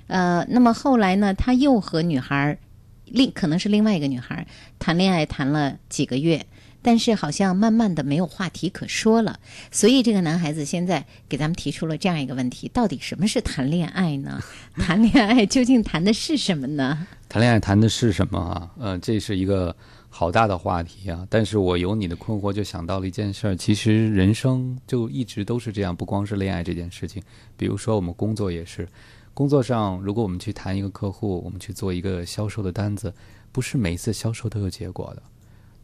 [0.09, 2.57] 呃，那么后来呢，他又和女孩儿
[3.05, 4.45] 另可能是另外一个女孩儿
[4.77, 6.45] 谈恋爱谈了几个月。
[6.81, 9.37] 但是好像慢慢的没有话题可说了，
[9.69, 14.41] 所以这个男孩子现在给咱们提出了这样一个问题：到底什么是谈恋爱呢？
[14.79, 17.05] 谈恋爱究竟谈的是什么呢？
[17.27, 18.71] 谈恋爱谈的是什么啊？
[18.79, 19.75] 呃，这是一个
[20.07, 21.27] 好大的话题啊！
[21.29, 23.55] 但是我有你的困惑，就想到了一件事儿。
[23.57, 27.21] 其实人生就一直都是这样，不光是恋爱这件事情。
[27.57, 28.87] 比如说我们工作也是，
[29.33, 33.13] 工作上如果我们去谈一个客户，我们去做一个销售的单子，
[33.51, 35.23] 不是每一次销售都有结果的。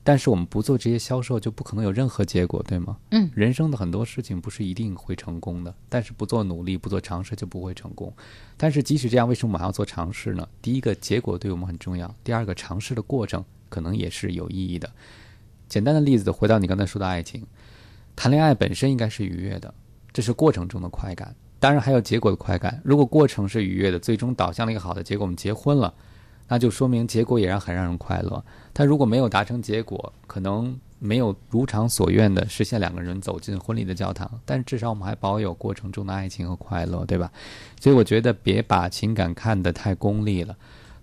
[0.03, 2.95] 但是我们不做这些销售，就不可能有任何结果，对吗？
[3.09, 8.13] 嗯，人生的很多事情不是一定会成功的，但是不做努力、不做尝试就不会成功。
[8.55, 10.47] 但是即使这样，为什么我们还要做尝试呢？
[10.61, 14.87] 第一个，结果对我们很重要；第二个，尝试的过程可能也是有意义的。
[15.67, 17.43] 简单的例子，回到你刚才说的爱情，
[18.15, 19.73] 谈恋爱本身应该是愉悦的，
[20.13, 22.81] 这是过程中的快感，当然还有结果的快感。
[22.83, 25.93] 如果过程是愉悦的，最终导向了一个好的结果，我们结婚了。
[26.47, 28.43] 那就说明结果也让很让人快乐。
[28.71, 37.31] 但如果没有达成结果，可能没有如偿所愿的实现两个人走进婚礼的教堂，但至少我们还保有过程中的爱情和快乐，对吧？
[37.81, 40.55] 所以我觉得别把情感看得太功利了，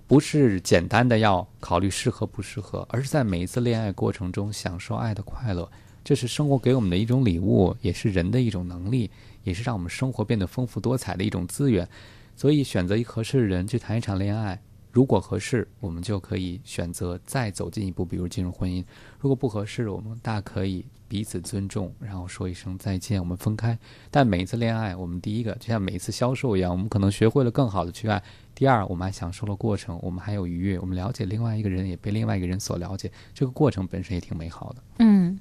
[0.06, 5.68] 不是简单的要考虑适合不适合，而是在每一次恋爱过程中享受爱的快乐，
[6.04, 9.10] 这是生活给我们的一种礼物，也是人的一种能力，
[9.44, 11.88] 也是让我们生活变得丰富多彩的一种资源。
[12.34, 14.60] 所以选择一合适的人去谈一场恋爱。
[14.90, 18.84] 如果合适，我们就可以选择再走进一步，比如进入婚姻。
[19.18, 23.78] 如果不合适，我们大可以彼此尊重，然后说一声再见，我们分开。
[24.10, 28.22] 但每一次恋爱，我们第一个就像每一次销售一样，我们可能学会了更好的去爱。
[28.54, 33.10] 第二，我们还享受了过程，我们还有愉悦，我们了解另外一个人，也被另外一个人所了解。
[33.32, 34.82] 这个过程本身也挺美好的。
[34.98, 35.40] 嗯，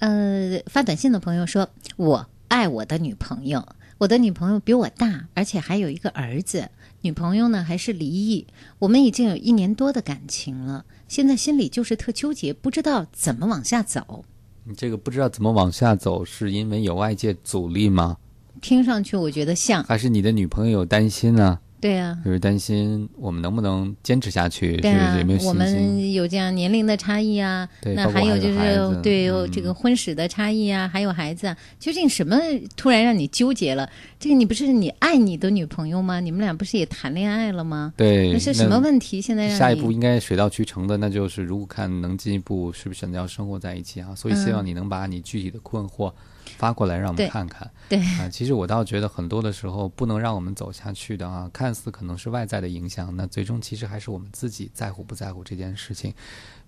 [0.00, 3.66] 呃，发短信的朋友说：“我爱我的女朋友，
[3.98, 6.70] 我的女朋友比我大，而且还有一个儿子。”
[7.02, 8.46] 女朋友呢还是离异，
[8.78, 14.24] 我们已经有一年多的感情了，现在心里就是特纠结，不知道怎么往下走。
[14.64, 18.16] 你这个不知道怎么往下走，是因为有外界阻力吗？
[18.62, 21.58] 听上去我觉得像，还是你的女朋友有担心呢？
[21.84, 25.48] 对呀，就是担心我们能不能坚持下去，对啊，有没有信心？
[25.48, 32.40] 我们有这样年龄的差异啊，那还有就是对这个婚史的差异啊，还有孩子，啊，究竟什么
[32.74, 33.86] 突然让你纠结了？
[34.18, 36.20] 这个你不是你爱你的女朋友吗？
[36.20, 37.92] 你们俩不是也谈恋爱了吗？
[37.98, 39.20] 对，那是什么问题？
[39.20, 44.14] 现在让下一步应该水到渠成的，那就是如果看能进一步，是不是选择要生活在一起啊？
[44.16, 46.10] 所以希望你能把你具体的困惑。
[46.56, 56.14] 发过来让我们看看，对啊，其实我倒觉得很多的时候不能让我们走下去的啊， 看似可能是外在的影响，那最终其实还是我们自己在乎不在乎这件事情。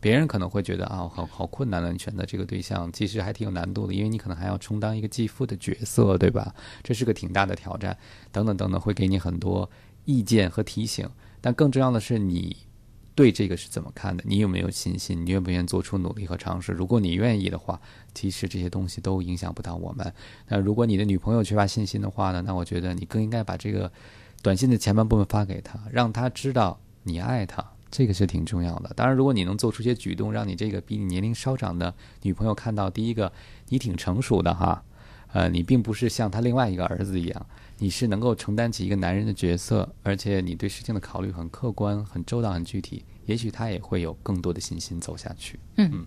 [0.00, 6.54] 别人可能会觉得啊，好好困难的，你选择这个对象其实还挺有难度的，因为你可能还要充当一个继父的角色，对吧？
[6.82, 7.96] 这是个挺大的挑战，
[8.30, 9.68] 等等等等，会给你很多
[10.04, 11.08] 意见和提醒。
[11.40, 12.56] 但更重要的是你。
[13.16, 14.22] 对这个是怎么看的？
[14.26, 15.24] 你有没有信心？
[15.24, 16.70] 你愿不愿意做出努力和尝试？
[16.70, 17.80] 如果你愿意的话，
[18.14, 20.12] 其实这些东西都影响不到我们。
[20.48, 22.42] 那如果你的女朋友缺乏信心的话呢？
[22.46, 23.90] 那我觉得你更应该把这个
[24.42, 28.92] 短信的前半部分发给她，让她知道你爱她，这个是挺重要的。
[28.94, 33.32] 当然，如果你能做出些举动，让你这个比你年龄稍长的女朋友看到，第一个，
[33.70, 34.84] 你挺成熟的哈，
[35.32, 37.46] 呃，你并不是像他另外一个儿子一样。
[37.78, 43.04] 你是能够承担起一个男人的角色，而且你对事情的考虑很客观、很周到、很具体。
[43.26, 45.58] 也许他也会有更多的信心走下去。
[45.76, 46.06] 嗯，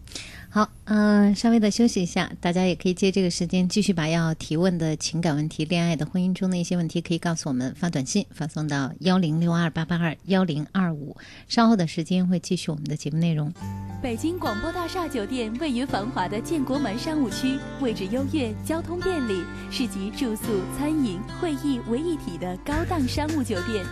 [0.49, 11.15] 好，嗯，稍微的休息一下，大家也可以借这个时间继续把要提问的情感问题、恋爱的、婚姻中的一些问题，可以告诉我们，发短信发送到幺零六二八八二幺零二五。
[11.47, 13.53] 稍后的时间会继续我们的节目内容。
[14.01, 23.85] 北京广播大厦酒店位于繁华的建国门商务区，位置优越，交通便利，是集住宿、餐饮、会议为一体的高档商务酒店。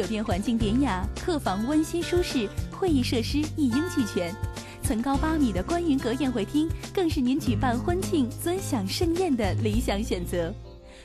[0.00, 4.34] 酒店环境典雅，客房温馨舒适，会议设施一应俱全。
[4.82, 10.50] 层高八米的观云阁宴会厅，更是您举办婚庆、尊享盛宴的理想选择。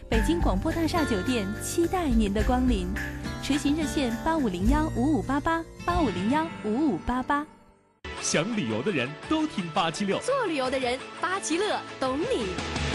[0.10, 2.88] 北京广播大厦酒店期待您的光临，
[3.44, 7.46] 垂询热线八五零幺五五八八八五零幺五五八八。
[8.22, 12.95] 想旅游的人都听八七六，做旅游的人八七乐懂你。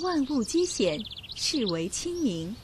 [0.00, 0.98] 万物皆显，
[1.34, 2.54] 是为清明。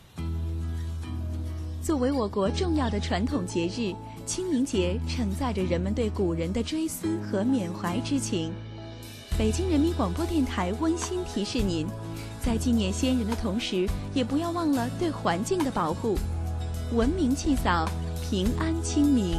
[1.83, 8.51] 作为我国重要的传统节日，清明节承载着人们对古人的追思和缅怀之情。
[9.39, 11.87] 北京人民广播电台温馨提示您，
[12.43, 16.17] 在纪念先人的同时，也不要忘了对环境的保护。
[16.95, 17.87] 文明祭扫，
[18.29, 19.39] 平安清明。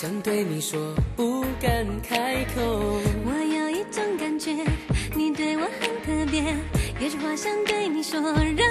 [0.00, 0.80] 想对你说，
[1.14, 2.62] 不敢开口。
[3.22, 4.64] 我有一种感觉，
[5.14, 6.56] 你对我很特别。
[6.98, 8.66] 有句话想对你说，让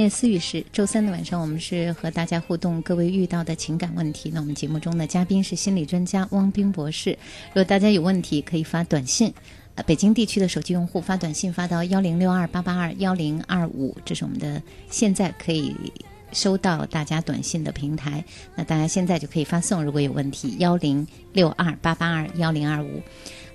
[0.00, 4.30] 夜思语室，周三的晚上，我们是和大家互动各位遇到的情感问题。
[4.32, 7.10] 那我们节目中的嘉宾是心理专家汪冰博士。
[7.48, 9.32] 如果大家有问题，可以发短信。
[9.74, 15.76] 呃，北京地区的手机用户发短信发到幺零六二八八二幺零二五，这是我们的现在可以
[16.32, 18.24] 收到大家短信的平台。
[18.56, 23.02] 那大家现在就可以发送，如果有问题，幺零六二八八二幺零二五。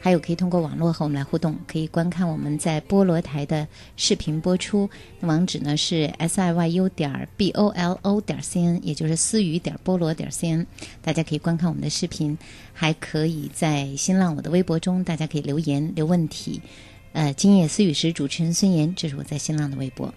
[0.06, 4.88] 还有可以通过网络和我们来互动，可以观看我们在菠萝台的视频播出，
[5.22, 10.68] 网址呢是 s i y u 点 b o l o 点 c n，也就是思雨点菠萝点 c n，
[11.02, 12.38] 大家可以观看我们的视频，
[12.72, 16.62] 还可以在新浪我的微博中，大家可以留言留问题。
[17.14, 20.14] 呃，今夜思雨时，主持人孙岩，这是我在新浪的微博。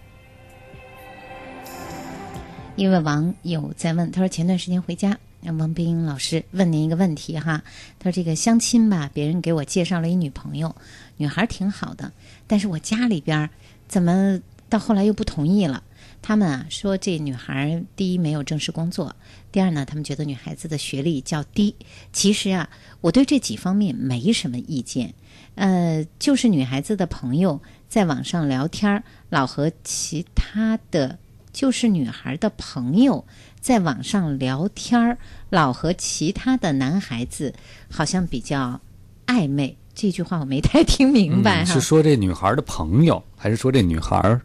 [2.75, 5.17] 一位网友在问，他说前段时间回家。
[5.41, 7.63] 让王冰老师问您一个问题哈，
[7.97, 10.75] 他说这个相亲吧，别人给我介绍了一女朋友，
[11.17, 12.11] 女孩挺好的，
[12.45, 13.49] 但是我家里边
[13.87, 15.83] 怎么到后来又不同意了？
[16.21, 19.15] 他们啊说这女孩第一没有正式工作，
[19.53, 21.73] 第二呢，他们觉得女孩子的学历较低。
[22.11, 22.69] 其实啊，
[22.99, 25.13] 我对这几方面没什么意见，
[25.55, 31.17] 呃，就是女孩子的朋友在网上聊天，老和其他的
[31.53, 33.25] 就是女孩的朋友。
[33.61, 35.17] 在网上聊天儿，
[35.49, 37.53] 老和其他的男孩子
[37.89, 38.79] 好像比较
[39.27, 39.75] 暧昧。
[39.93, 41.73] 这句话我没太听明白哈。
[41.73, 44.39] 是说这女孩的朋友，还是说这女孩？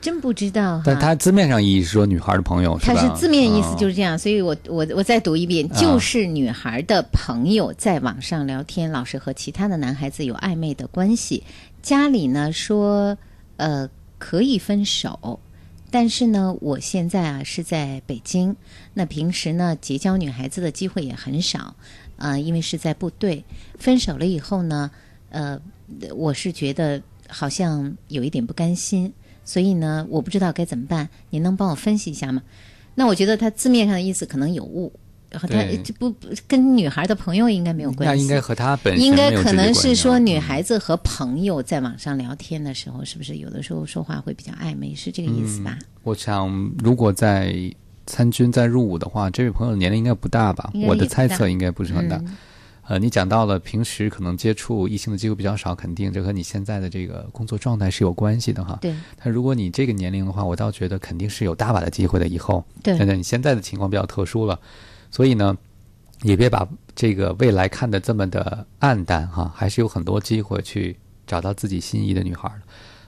[0.00, 0.82] 真不知道。
[0.84, 4.18] 但他字面上意义是说女孩的朋友，他是字面意思就是这样。
[4.18, 11.42] 所以我我我再读一遍，就是女孩的朋友在网上聊天，老是和其他的男孩子有暧昧的关系。
[11.80, 13.16] 家里呢说，
[13.56, 13.88] 呃，
[14.18, 15.40] 可以分手。
[15.94, 18.56] 但是呢，我现在啊是在北京，
[18.94, 21.76] 那平时呢结交女孩子的机会也很少，
[22.16, 23.44] 啊，因为是在部队。
[23.78, 24.90] 分手了以后呢，
[25.30, 25.56] 呃，
[26.16, 29.12] 我是觉得好像有一点不甘心，
[29.44, 31.08] 所以呢，我不知道该怎么办。
[31.30, 32.42] 您能帮我分析一下吗？
[32.96, 34.92] 那我觉得他字面上的意思可能有误。
[35.38, 35.62] 和他
[35.98, 45.78] 不不跟女孩的朋友应该没有关系，那应该和他本应该可能是说女孩子和朋友在网上聊天的时候，是不是有的时候说话会比较暧昧，是这个意思吧？
[46.02, 47.54] 我想，如果在
[48.06, 50.70] 参军在入伍的话，这位朋友年龄应该不大吧？
[50.86, 52.20] 我的猜测应该不是很大。
[52.86, 58.78] 呃，你讲到了平时可能接触异性的机会比较少，肯定这和你现在的这个工作状态是有关系的哈。
[58.82, 58.94] 对。
[59.16, 62.28] 但如果你这个年龄的话，我倒觉得肯定是有大把的机会的。
[62.28, 64.60] 以后，对，现在你现在的情况比较特殊了。
[65.14, 65.56] 所以呢，
[66.22, 72.62] 也别把这个未来看得这么的暗淡哈，还是有很多机会去找到自己心仪的女孩的。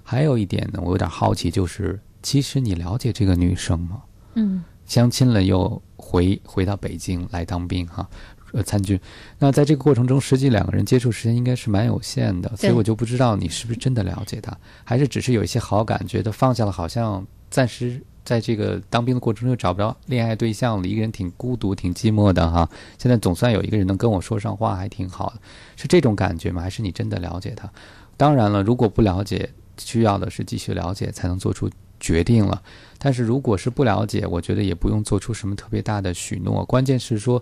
[0.05, 4.03] 还有一点呢，我有点好奇，就是其实你了解这个女生吗？
[4.35, 8.09] 嗯，相亲了又回回到北京来当兵哈，
[8.53, 9.01] 呃参军。
[9.41, 18.01] 那在这个过程中，实际两个人接触时间应该是蛮有限的，所以我就不知道你是不是真的了解她，还是只是有一些好感，觉得放下了，好像暂时。
[18.27, 22.69] 在这个当兵的过程中又找不着恋爱对象了，一个人挺孤独、挺寂寞的哈。
[22.99, 25.41] 现在总算有一个人能跟我说上话，还挺好的，
[25.77, 26.61] 是这种感觉吗？
[26.61, 27.71] 还是你真的了解他？
[28.17, 29.49] 当然了，如果不了解，
[29.79, 31.71] 需要的是继续了解才能做出
[32.01, 32.61] 决定了。
[32.99, 36.65] 但是如果是不了解，我觉得也不用做出什么特别大的许诺。
[36.65, 37.41] 关键是说，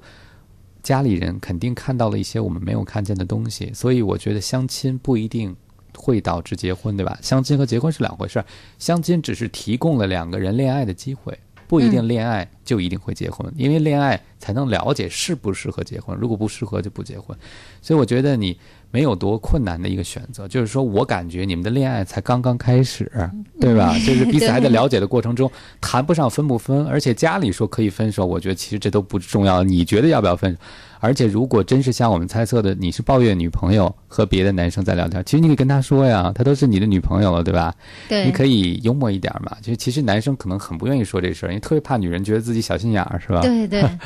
[0.82, 5.57] 家里人肯定看到了一些我们没有看见的东西，所以我觉得相亲不一定。
[5.97, 7.19] 会导致结婚，对吧？
[7.23, 8.45] 相亲和结婚是两回事儿，
[8.79, 17.37] 相亲只是提供了两个人恋爱的机会，不一定恋爱就一定会结婚，因为恋爱才能了解适不适合结婚，如果不适合就不结婚。
[17.81, 18.59] 所以我觉得你
[18.95, 23.11] 没有多困难的一个选择，就是说我感觉你们的恋爱才刚刚开始，
[23.61, 23.93] 对吧？
[24.07, 29.65] 就是彼此还在了解的过程中，谈不上分不分，而且家里说可以分手，我觉得其实这都不重要。
[29.65, 30.59] 你觉得要不要分手？
[31.01, 37.75] 而且，如果真是像我们猜测的，你是抱怨女朋友和别的男生在聊天，其实你可以跟他说呀，他都是你的女朋友了，对吧？
[38.09, 39.57] 对，你可以幽默一点嘛。
[39.61, 43.41] 就其实男生可能很不愿意说这事儿，因为特别怕女人觉得自己小心眼儿，是吧？
[43.41, 43.83] 对对。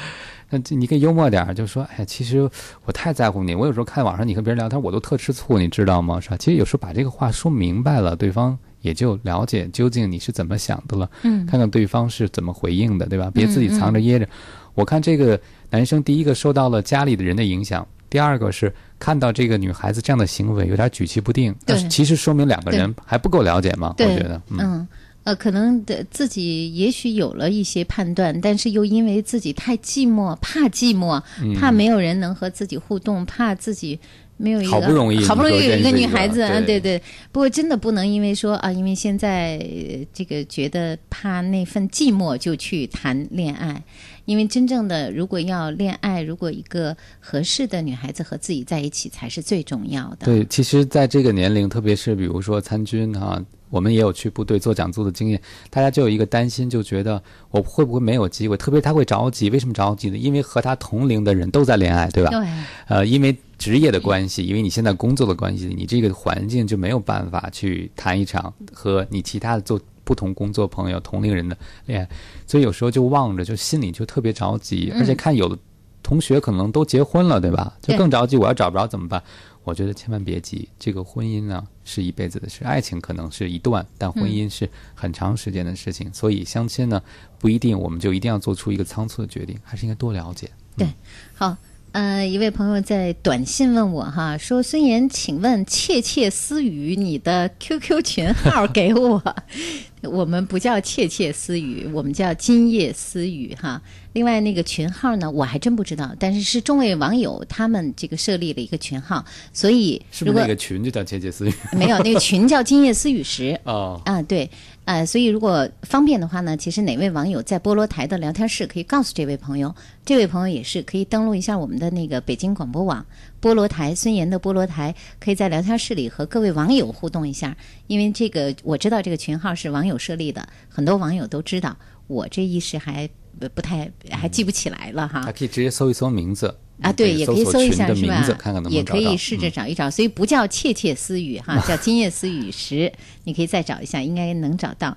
[0.51, 2.49] 那你可以幽默点儿，就说：“哎呀，其实
[2.84, 3.55] 我太在乎你。
[3.55, 6.20] 我有时候看网上你和别人聊天，我都特吃醋，你知道吗？
[6.20, 6.36] 是吧？
[6.36, 11.11] 其实有时候把这个话说明白了，对方也就了解究竟你是怎么想的了。
[11.22, 13.30] 嗯，看看对方是怎么回应的，对吧？
[13.32, 14.28] 别自己藏着掖着。
[14.74, 15.38] 我看这个。”
[15.70, 24.88] 男生第一个受到了家里的人的影响，第二个是看到这个女孩子这样的行为有点举棋不定，对，其实说明两个人还不够了解嘛，我觉得，嗯，
[25.28, 33.98] 呃，可能的自己也许有了一些判断，但是又因为自己太寂寞，怕寂寞，嗯怕没有人能和自己互动，怕自己。
[34.40, 37.02] 没有一个好不容易好不容易有一个女孩子啊，对对对。
[37.32, 43.82] 不过真的不能因为说啊，因为现在呃这个觉得怕那份寂寞就去谈恋爱，
[44.26, 50.26] 因为真正的如果要恋爱，如果一个合适的女孩子和自己在一起才是最重要的。
[50.26, 55.40] 对，其实，在这个年龄，特别是比如说参军哈、我们也有去部队做讲座的经验，
[55.70, 58.56] 大家就有一个担心，就觉得我会不会没有机会？
[58.56, 60.16] 特别他会着急，为什么着急呢？
[60.16, 62.30] 因为和他同龄的人都在恋爱，对吧？
[62.30, 62.46] 对
[62.86, 71.56] 呃，因为职业的关系，因为你现在工作的关系，你这个环境就没有办法去谈一场和你其他的做不同工作朋友同龄人的
[71.86, 72.08] 恋爱，
[72.46, 75.58] 所以有时候就望着，就心里就特别着急，嗯而且看有的
[76.02, 77.74] 同学可能都结婚了，对吧？
[77.82, 79.22] 就更着急，我要找不着怎么办？
[79.68, 87.02] 我觉得千万别急，这个婚姻呢是一辈子的事，爱情可能是一段，但婚姻是很长时间的事情，所以相亲呢
[87.38, 90.50] 不一定我们就一定要做出一个仓促的决定，还是应该多了解。
[90.74, 90.88] 对，
[91.34, 91.54] 好，
[91.93, 99.22] 呃，一位朋友在短信问我哈，说孙岩，请问窃窃私语，你的 QQ 群号给我。
[100.03, 103.82] 我们不叫窃窃私语，我们叫今夜私语哈。
[104.12, 111.53] 另外那个群号呢，我还真不知道，但是是众位网友他们这个设立了一个群号，所以是不是那个群就叫窃窃私语？
[111.72, 113.59] 没有那个群叫今夜私语时。
[113.64, 114.49] 哦，啊，对，
[114.89, 123.05] 呃，所以如果方便的话呢，其实哪位网友在菠萝台的聊天室可以告诉这位朋友，这位朋友也是可以登录一下我们的那个北京广播网
[123.39, 127.55] 菠萝台孙岩的菠萝台，可以在聊天室里和各位网友互动一下，
[127.86, 131.76] 因为这个我知道这个群号是网友设立的，很多网友都知道，
[132.07, 133.07] 我这一时还
[133.40, 135.22] 不不太还记不起来了哈。
[135.22, 138.32] 还可以直接搜一搜名字啊，对，也可以搜搜一下，是吧名字，？
[138.34, 139.00] 看看能不也能找到。
[139.00, 142.92] 可以试着嗯找一找，所以不叫窃窃私语哈， 叫今夜私语时，
[143.24, 144.96] 你可以再找一下，应该能找到。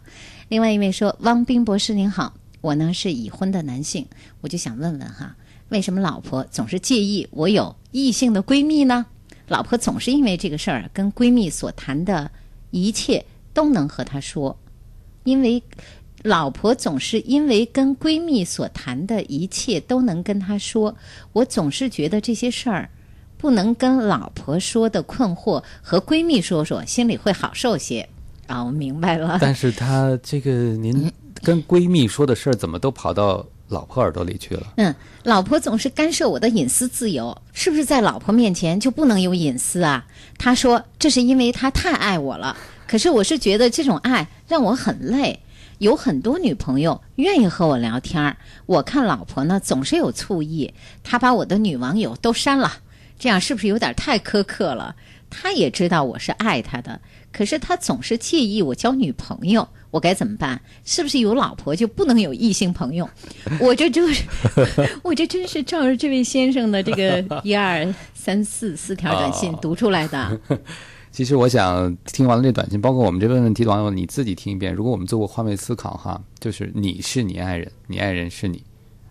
[0.49, 4.05] 另外一位说，汪冰博士您好，我呢是已婚的男性，
[4.41, 5.35] 我就想问问哈，
[5.69, 9.07] 为什么老婆总是介意我有异性的闺蜜呢？
[9.47, 12.31] 老婆总是因为这个事儿跟闺蜜所谈的
[12.69, 14.57] 一切都能和她说，
[15.23, 15.61] 因为
[16.23, 20.95] 老婆总是因为跟闺蜜所谈的一切都能跟她说，
[21.33, 22.89] 我总是觉得这些事儿
[23.37, 28.07] 不能跟老婆说的困惑和闺蜜说说，心里会好受些。
[28.47, 29.39] 啊，我明白了。
[29.41, 31.11] 但是她这个您
[31.41, 34.73] 跟闺蜜说的事儿，怎么都跑到老婆耳朵里去了？
[34.77, 34.93] 嗯，
[35.23, 40.05] 老婆总是干涉我的隐私自由，是不是在老婆面前就不能有隐私啊？
[40.37, 42.55] 她说这是因为她太爱我了，
[42.85, 45.39] 可是我是觉得这种爱让我很累。
[45.81, 50.71] 有很多女朋友愿意和我聊天儿，我看老婆呢总是有醋意，
[51.03, 52.71] 她把我的女网友都删了，
[53.17, 54.95] 这样是不是有点太苛刻了？
[55.31, 57.01] 她也知道我是爱她的，
[57.31, 60.61] 可是她总是介意我交女朋友，我该怎么办？
[60.85, 63.09] 是不是有老婆就不能有异性朋友？
[63.59, 64.23] 我这就是，
[65.01, 70.39] 我这真是照着这位先生的这个 一二三四四条短信哦读出来的。
[71.11, 74.73] 其实我想听完了这短信，包括我们这问问题的网友，你自己听一遍。
[74.73, 78.63] 如果我们做过换位思考哈，就是你是你爱人，你爱人是你。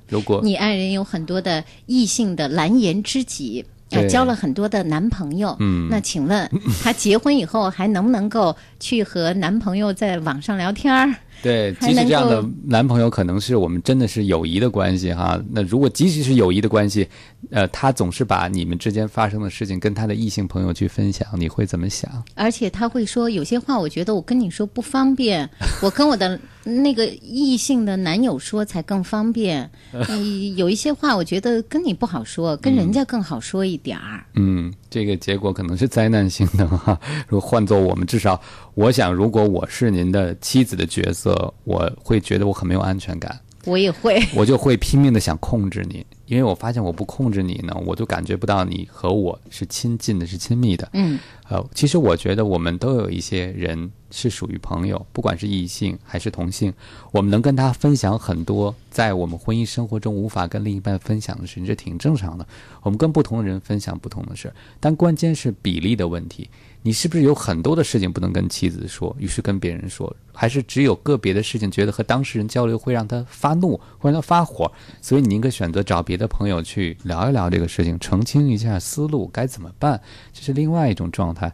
[0.08, 5.54] 如果你爱人有很多的异性的蓝颜知己，呃，对交了很多的男朋友。
[5.60, 6.50] 嗯那请问
[6.82, 11.14] 她结婚以后还能不能够去和男朋友在网上聊天儿？
[11.42, 15.40] 对，即使这样的男朋友可能是我们真的是友谊的关系哈。
[15.50, 17.08] 那如果即使是友谊的关系，
[17.50, 22.10] 呃，他总是把你们之间发生的事情跟他的异性朋友去分享，你会怎么想？
[22.34, 25.48] 而且他会说有些话，我觉得我跟你说不方便，
[25.82, 29.70] 我跟我的那个异性的男友说才更方便。
[29.92, 34.24] 嗯， 有一些话我觉得跟你不好说，跟人家更好说一点儿。
[34.34, 36.98] 嗯，这个结果可能是灾难性的哈。
[37.28, 38.40] 如果换做我们，至少
[38.74, 41.29] 我想，如果我是您的妻子的角色，
[41.64, 43.38] 我会觉得我很没有安全感。
[43.66, 50.88] 我也会， 我就会拼命的想控制你，因为我发现我不控制你呢，我就感觉不到你和我是亲近的，是亲密的。
[50.94, 56.72] 嗯，呃，其实我觉得我们都有一些人是属于朋友，不管是异性还是同性，
[57.12, 62.46] 我们能跟他分享很多在我们婚姻生活中无法跟另一半分享的事情，这挺正常的。
[62.80, 64.50] 我们跟不同的人分享不同的事，
[64.80, 66.48] 但关键是比例的问题。
[66.82, 74.72] 你是不是有很多的事情不能跟妻子说，于是跟别人说，还是只有个别的事情觉得和当事人交流会让他发怒，会让他发火，
[75.02, 80.00] 所以你应该选择找别的朋友去聊一聊这个事情，澄清一下思路该怎么办，
[80.32, 81.52] 这是另外一种状态。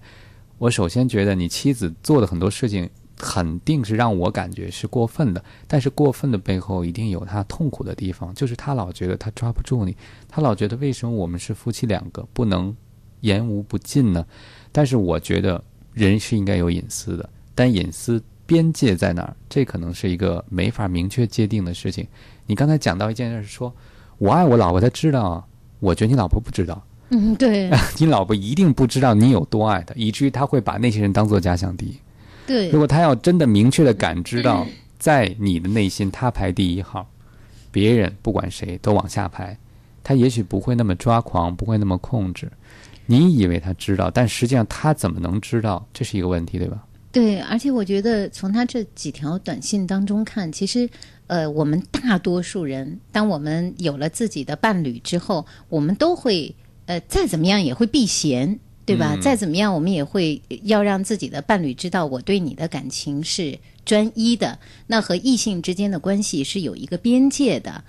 [0.58, 9.96] 我首先觉得你妻子做的很多事情肯定是让我感觉是过分的，但是过分的背后一定有她痛苦的地方，就是她老觉得她抓不住你，
[10.28, 12.74] 她老觉得为什么我们是夫妻两个不能
[13.22, 14.24] 言无不尽呢？
[14.76, 15.64] 但是我觉得
[15.94, 19.34] 人是应该有隐私的，但隐私边界在哪儿？
[19.48, 22.06] 这可能是一个没法明确界定的事情。
[22.44, 23.74] 你刚才讲到一件事，说
[24.18, 25.48] 我爱我老婆，她知道，
[25.80, 31.96] 我觉得你老婆不知道，嗯，对 你老婆一定不知道你有多爱她，以至于她会把那些人当做假想敌。
[32.46, 34.66] 对如果她要真的明确的感知到，
[34.98, 37.08] 在你的内心她排第一号，
[37.70, 39.56] 别人不管谁都往下排，
[40.04, 42.52] 她也许不会那么抓狂，不会那么控制。
[43.06, 45.86] 你以为他知道，但实际上他怎么能知道？
[45.94, 46.84] 这是一个问题，对吧？
[47.12, 50.86] 对，而且我觉得从他这几条短信当中看，其实，
[51.28, 56.54] 呃，我们大多数人，当我们有了自己的伴侣之后，我们都会，
[56.84, 59.14] 呃，再怎么样也会避嫌，对吧？
[59.14, 67.82] 嗯再怎么样，我们也会要让自己的伴侣知道我对你的感情是专一的，那和异性之间的关系是有一个边界的。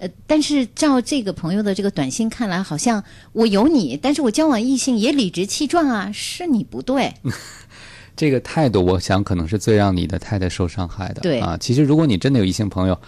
[0.00, 7.12] 呃，但是照这个朋友的这个短信看来，好像我有你，但是我交往异性也理直气壮啊，是你不对。
[8.16, 11.20] 这个态度，我想可能是最让你的太太受伤害的。
[11.20, 12.98] 对啊，其实如果你真的有异性朋友，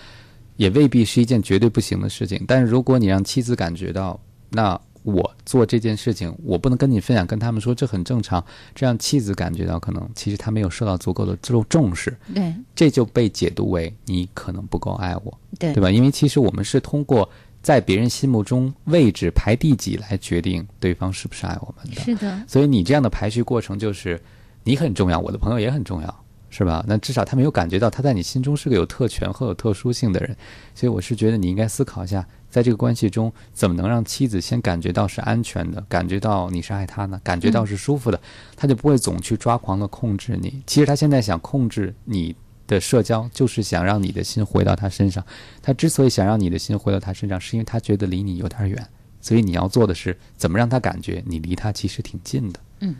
[0.57, 2.45] 也未必是一件绝对不行的事情。
[2.47, 4.21] 但是如果你让妻子感觉到，
[4.51, 8.45] 那我做这件事情，我不能跟你分享，跟他们说这很正常，
[8.75, 15.91] 这让妻子感觉到可能其实他没有受到足够的重重视，对这就被解读为你可能不够爱我，对对吧？
[15.91, 17.29] 因为其实我们是通过
[17.63, 22.01] 在别人心目中位置排第几来决定对方是不是爱我们的。
[22.01, 24.21] 是的，所以你这样的排序过程就是
[24.65, 26.85] 你很重要，我的朋友也很重要，是吧？
[26.87, 30.37] 那至少他没有感觉到他在你心中是个有特权和有特殊性的人。
[30.75, 38.21] 所以我是觉得你应该思考一下，在这个关系中怎么能让妻子先感觉到是安全的，感觉到你是爱她呢，感觉到是舒服的，
[38.55, 40.63] 他就不会总去抓狂的控制你。
[40.67, 42.37] 其实他现在想控制你。
[42.69, 45.23] 的社交就是想让你的心回到他身上。
[45.61, 48.87] 他之所以想让你的心回到他身上，是因为他觉得离你有点远。
[49.21, 52.61] 所以你要做的是怎么让他感觉你离他其实挺近的。
[52.79, 52.95] 嗯，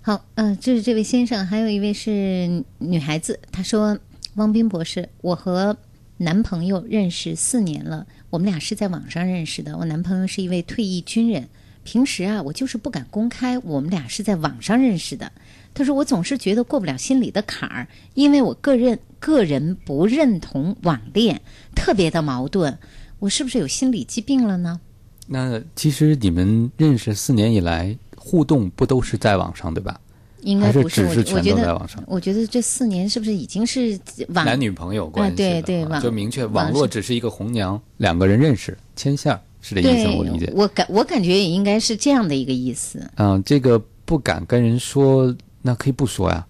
[0.00, 3.98] 好，呃，这是这位先生，还有一位是女孩子，她说
[4.36, 5.76] ：“汪斌博士，我和
[6.18, 9.76] 男朋友认识四年了，我们俩是在网上认识的。
[9.76, 11.48] 我男朋友是一位退役军人，
[11.84, 15.30] 平时啊，我就是不敢公开我们俩是在网上认识的。
[15.72, 21.40] 他说我总是觉得过不了心里的坎儿，因为我个人个人不认同网恋，
[21.74, 22.78] 特别的矛盾。
[23.18, 24.80] 我是不是有心理疾病了呢？
[25.26, 30.00] 那其实你们认识四年以来，互动不都是在网上对吧？
[30.46, 40.52] 应该不是只是全我觉得我觉得这四年是不是已经是网男女朋友关系啊对对网就明确网网络只是一个红娘，两个人认识牵线儿是这意思，我理解，。
[40.54, 43.00] 我感我感觉也应该是这样的一个意思。
[43.16, 46.46] 嗯，这个不敢跟人说，那可以不说呀。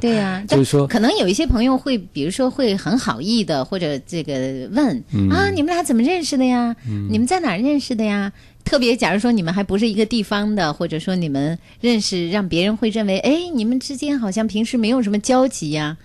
[0.00, 4.32] 对呀、 就是说可能有一些朋友会，比如说会很好意的，或者这个
[4.72, 6.74] 问、嗯啊，你们俩怎么认识的呀？
[6.88, 8.32] 嗯你们在哪儿认识的呀？
[8.64, 15.96] 特别假如说你们还不是一个地方的，或者说你们认识，让别人会认为，哎，你们之间好像平时没有什么交集呀。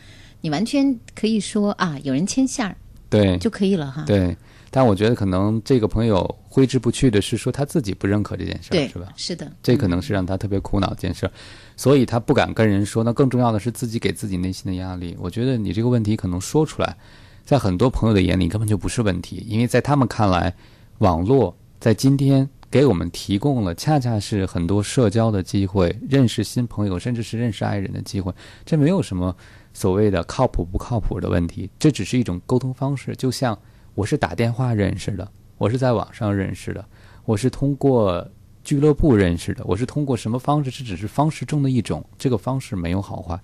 [0.42, 2.76] 你完全可以说啊，有人牵线儿
[3.10, 4.04] 对，就可以了哈。
[4.06, 4.38] 对，
[4.70, 9.08] 但我觉得可能这个朋友挥之不去的是说他自己不认可这件事儿，是吧？
[9.16, 11.32] 是的，这可能是让他特别苦恼的一件事儿，
[11.76, 13.04] 所以他不敢跟人说。
[13.04, 15.18] 那更重要的是自己给自己内心的压力。
[15.20, 16.96] 我觉得你这个问题可能说出来，
[17.44, 20.54] 在很多朋友的眼里根本就不是问题，因为在他们看来，
[21.00, 28.34] 网络在今天给我们提供了恰恰是很多社交的机会，认识新朋友，甚至是认识爱人的机会。
[28.66, 29.36] 这没有什么
[29.74, 33.16] 所谓的靠谱不靠谱的问题，这只是一种沟通方式。
[33.16, 33.58] 就像
[33.94, 36.84] 我是打电话认识的，我是在网上认识的，
[37.26, 38.28] 我是通过
[38.64, 40.72] 俱乐部认识的，我是通过什么方式？
[40.72, 43.40] 这只是方式中的一种，这个方式没有好坏。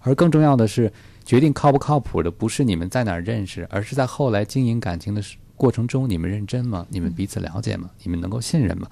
[0.00, 0.92] 而更重要的是，
[1.24, 6.86] 决定靠不靠谱的不是你们在哪儿认识，而是在后来经营感情的时过程中，你们认真吗？
[6.88, 7.90] 你们彼此了解吗？
[8.02, 8.88] 你们能够信任吗？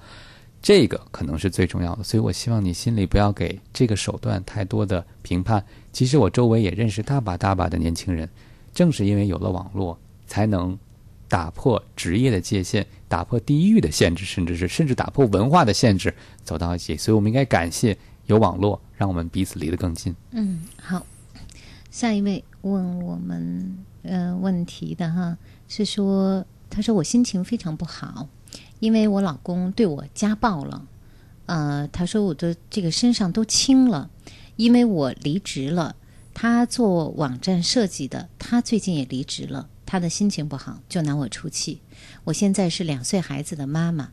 [0.61, 5.63] 这个可能是最重要的，所以我希望你心里不要给这个手段太多的评判。
[5.93, 8.27] 其实我周围也认识大把大把的年轻人，
[8.73, 10.77] 正是因为有了网络，才能
[11.27, 16.13] 打破职业的界限，打破地域的限制，甚至是甚至打破文化的限制，
[16.43, 16.97] 走到一起。
[16.97, 17.95] 所以我们应该感谢
[18.25, 20.13] 有网络，让我们彼此离得更近。
[20.31, 21.05] 嗯，好，
[21.91, 25.37] 下一位问我们呃问题的哈，
[25.67, 28.27] 是说他说我心情非常不好，
[28.79, 30.85] 因为我老公对我家暴了，
[31.47, 34.09] 呃，他说我的这个身上都青了，
[34.55, 35.95] 因为我离职了，
[36.33, 41.81] 他做网站设计的，他最近也离职了，他的心情不好，就拿我出气。
[42.25, 44.11] 我现在是两岁孩子的妈妈，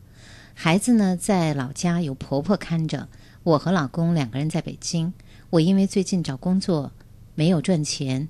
[0.53, 3.09] 孩子呢在老家有婆婆看着，
[3.43, 5.13] 我和老公两个人在北京。
[5.51, 6.91] 我因为最近找工作
[7.35, 8.27] 没有赚钱，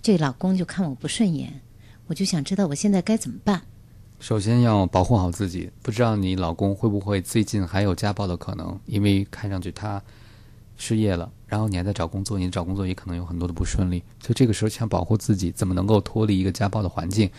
[0.00, 1.60] 这老公就看我不顺眼，
[2.06, 3.62] 我就想知道我现在该怎么办。
[4.20, 10.02] 首先要保护好自己，不知道你老公会不会最近还有家暴的可能，因为看上去他
[10.76, 17.30] 失业了，然后你还在找工作，你找工作也可能有很多的不顺利，所以这个时候想保护自己，怎么能够脱离一个家暴的环境？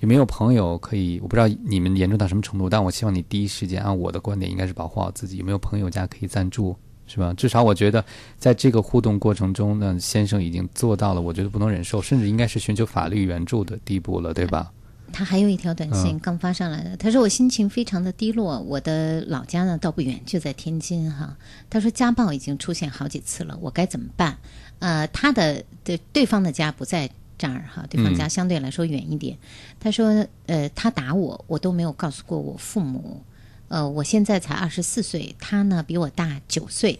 [0.00, 1.18] 有没有朋友可以？
[1.22, 5.38] 我不知道你们严重到什么程度，但我希望你第一时间按我的观点，应该是保护好自己。
[5.38, 6.76] 有没有朋友家可以赞助？
[7.06, 7.32] 是吧？
[7.34, 8.04] 至少我觉得，
[8.38, 14.72] 在这个互动过程中呢，先生已经做到了，我觉得不能忍受，甚至应该是寻求法律援助的地步了，对吧？
[15.12, 21.36] 他还有一条短信嗯刚发上来的，他说我心情非常的低落，我的老家呢倒不远，就在天津哈。
[21.70, 24.36] 他说家暴已经出现好几次了，我该怎么办？
[24.80, 29.38] 呃，他的对对方的家不在这儿哈，对方家嗯相对来说远一点。
[29.78, 33.22] 他说呃，他打我，我都没有告诉过我父母。
[33.68, 36.98] 呃，我现在才二十四岁，他呢比我大九岁。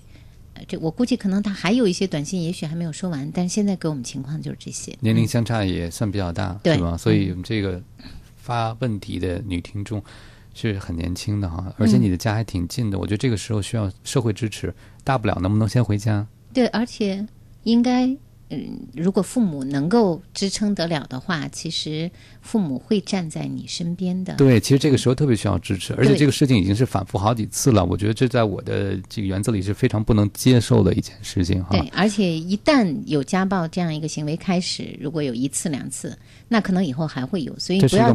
[0.55, 4.97] 呃，这我估计可能他还有一些短信，也许还没有说完，但是现在给我们情况就是这些。
[5.01, 6.97] 年龄相差也算比较大，对是吧？
[6.97, 7.83] 所以我们这个
[8.37, 10.03] 发问题的女听众
[10.55, 16.27] 是很年轻的哈，而且你的家还挺近的，我觉得这个时候需要社会支持，大不了能不能先回家？
[16.55, 17.27] 对，而且
[17.65, 18.09] 应该，
[18.51, 22.09] 嗯，如果父母能够支撑得了的话，其实
[22.41, 24.35] 父母会站在你身边的。
[24.37, 31.71] 对，其实这个时候特别需要支持，而且这个事情已经是反复好几次了，我觉得这在我的这个原则里是非常不能接受的一件事情哈。
[31.71, 36.17] 对，而且一旦有家暴这样一个行为开始，如果有一次两次，
[36.47, 38.15] 那可能以后还会有，所以不要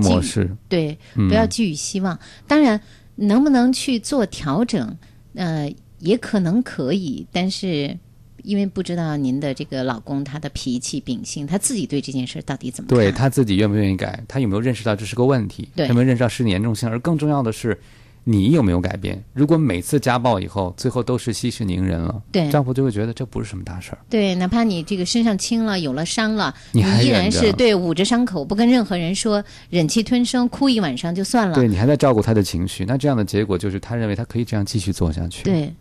[0.69, 2.17] 对，嗯不要寄予希望。
[2.47, 2.79] 当然，
[3.15, 4.97] 能不能去做调整，
[5.35, 5.69] 呃，
[5.99, 7.97] 也可能可以，但是
[8.43, 12.97] 因为不知道您的这个老公他的脾气秉性，他自己对这件事到底怎么看？
[12.97, 17.79] 对他自己愿不愿意改，他有没有认识到这是个问题，对有没有认识到事情严重性，而更重要的是，
[18.23, 19.23] 你有没有改变？
[19.33, 23.97] 如果每次家暴以后，最后都是息事宁人了，对丈夫就会觉得这不是什么大事儿。
[24.09, 31.55] 对，哪怕你这个身上青了，有了伤了，你还依然是对捂着伤口，不跟任何人说，忍气吞声，哭一晚上就算了。
[31.55, 35.73] 对你还在照顾他的情绪，那这样的结果就是他认为他可以这样继续做下去。，对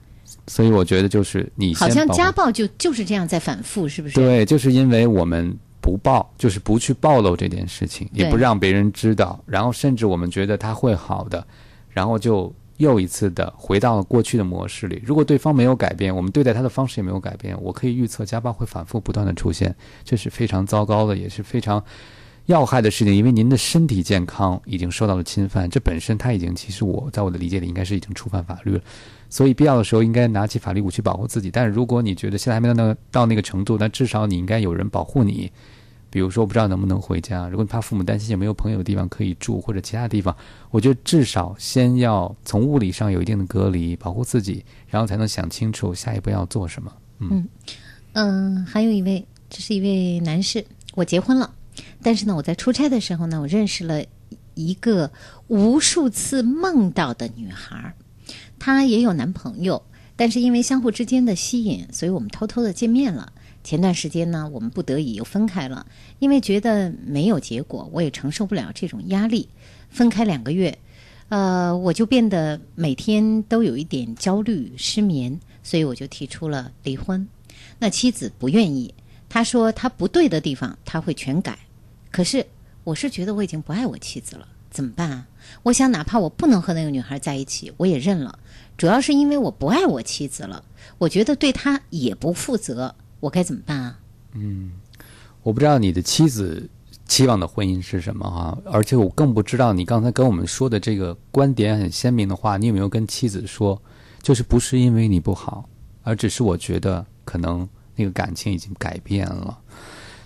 [0.51, 4.16] 所以我觉得就是你好像家暴就就是这样在反复，是不是？
[4.16, 11.46] 对，就是因为我们不报，就是不去暴露这件事情，也不让别人知道，然后甚至我们觉得他会好的，
[11.88, 15.01] 然后就又一次的回到了过去的模式里。
[15.07, 19.72] 如果对方没有改变，我们对待他的方式也没有改变，我可以预测家暴会反复不断的出现，
[20.05, 21.80] 这是非常糟糕的，也是非常。
[22.46, 28.80] 要害的事情，因为您的身体健康已经受到了侵犯，这本身它已经，其实我在我的理解里应该是已经触犯法律了，
[29.30, 31.50] 所以必要的时候应该拿起法律武器保护自己。
[31.50, 35.50] 但是如果你觉得现在还没到那个到那个程度，那至少你应该有人保护你，
[36.10, 40.36] 比如说不知道能不能回家，如果你怕父母担心有没有朋友的地方可以住或者其他地方，
[40.70, 46.92] 我觉得至少先要从物理上有一定的隔离，保护自己，然后才能想清楚下一步要做什么。
[47.20, 47.48] 嗯
[48.14, 50.64] 嗯，还有一位，这是一位男士，
[50.96, 51.54] 我结婚了，
[52.02, 54.02] 但是呢，我在出差的时候呢，我认识了
[54.54, 55.12] 一个
[55.46, 57.94] 无数次梦到的女孩儿，
[58.61, 59.82] 她也有男朋友，
[60.14, 63.32] 但是因为相互之间的吸引，所以我们偷偷的见面了。
[63.64, 65.84] 前段时间呢，我们不得已又分开了，
[66.18, 69.48] 因为觉得没有结果，我也承受不了这种压力。
[69.90, 70.78] 分开两个月，
[71.30, 77.26] 呃，我就变得每天都有一点焦虑、失眠，所以我就提出了离婚。
[77.78, 78.94] 那妻子不愿意，
[79.28, 81.58] 她说她不对的地方她会全改。
[82.11, 82.46] 可是
[82.84, 85.26] 我是觉得我已经不爱我妻子了，怎么办啊？
[85.64, 88.38] 我想哪怕我不能和那个女孩在一起，我也认了。
[88.76, 90.64] 主要是因为我不爱我妻子了，
[90.98, 93.98] 我觉得对她也不负责，我该怎么办啊？
[94.32, 94.72] 嗯，
[95.42, 96.68] 我不知道你的妻子
[97.06, 103.80] 期望的婚姻是什么哈、而且我更不知道你刚才跟我们说的这个观点很鲜明的话，你有没有跟妻子说，
[104.22, 105.68] 就是不是因为你不好，
[106.04, 109.58] 而只是我觉得可能那个感情已经改变了，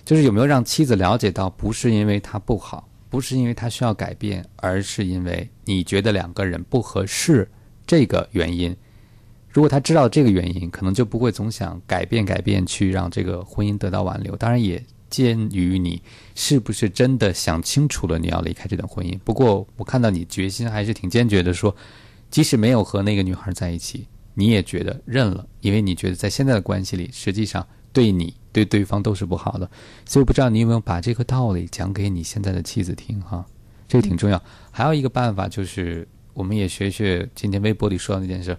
[0.04, 7.48] 就是有没有让妻子了解到，不是因为他不好，不是因为他需要改变，而是因为你觉得两个人不合适
[7.86, 8.76] 这个原因。
[9.50, 14.34] 如果他知道这个原因，可能就不会总想改变改变去让这个婚姻得到挽留。
[14.34, 16.02] 当然，也鉴于你
[16.34, 19.16] 是不是真的想清楚了你要离开这段婚姻。
[19.20, 21.72] 不过，我看到你决心还是挺坚决的说，
[22.32, 29.68] 即使没有和那个女孩在一起，你也觉得认了，因为你觉得在现在的关系里，实际上对你对对方都是不好的。
[30.06, 33.44] 所以，我不知道你有没有把这个道理讲给你现在的妻子听哈，
[33.88, 34.40] 这个挺重要。
[34.70, 38.56] 还有一个办法就是，我们也学学今天微博里说的那件事。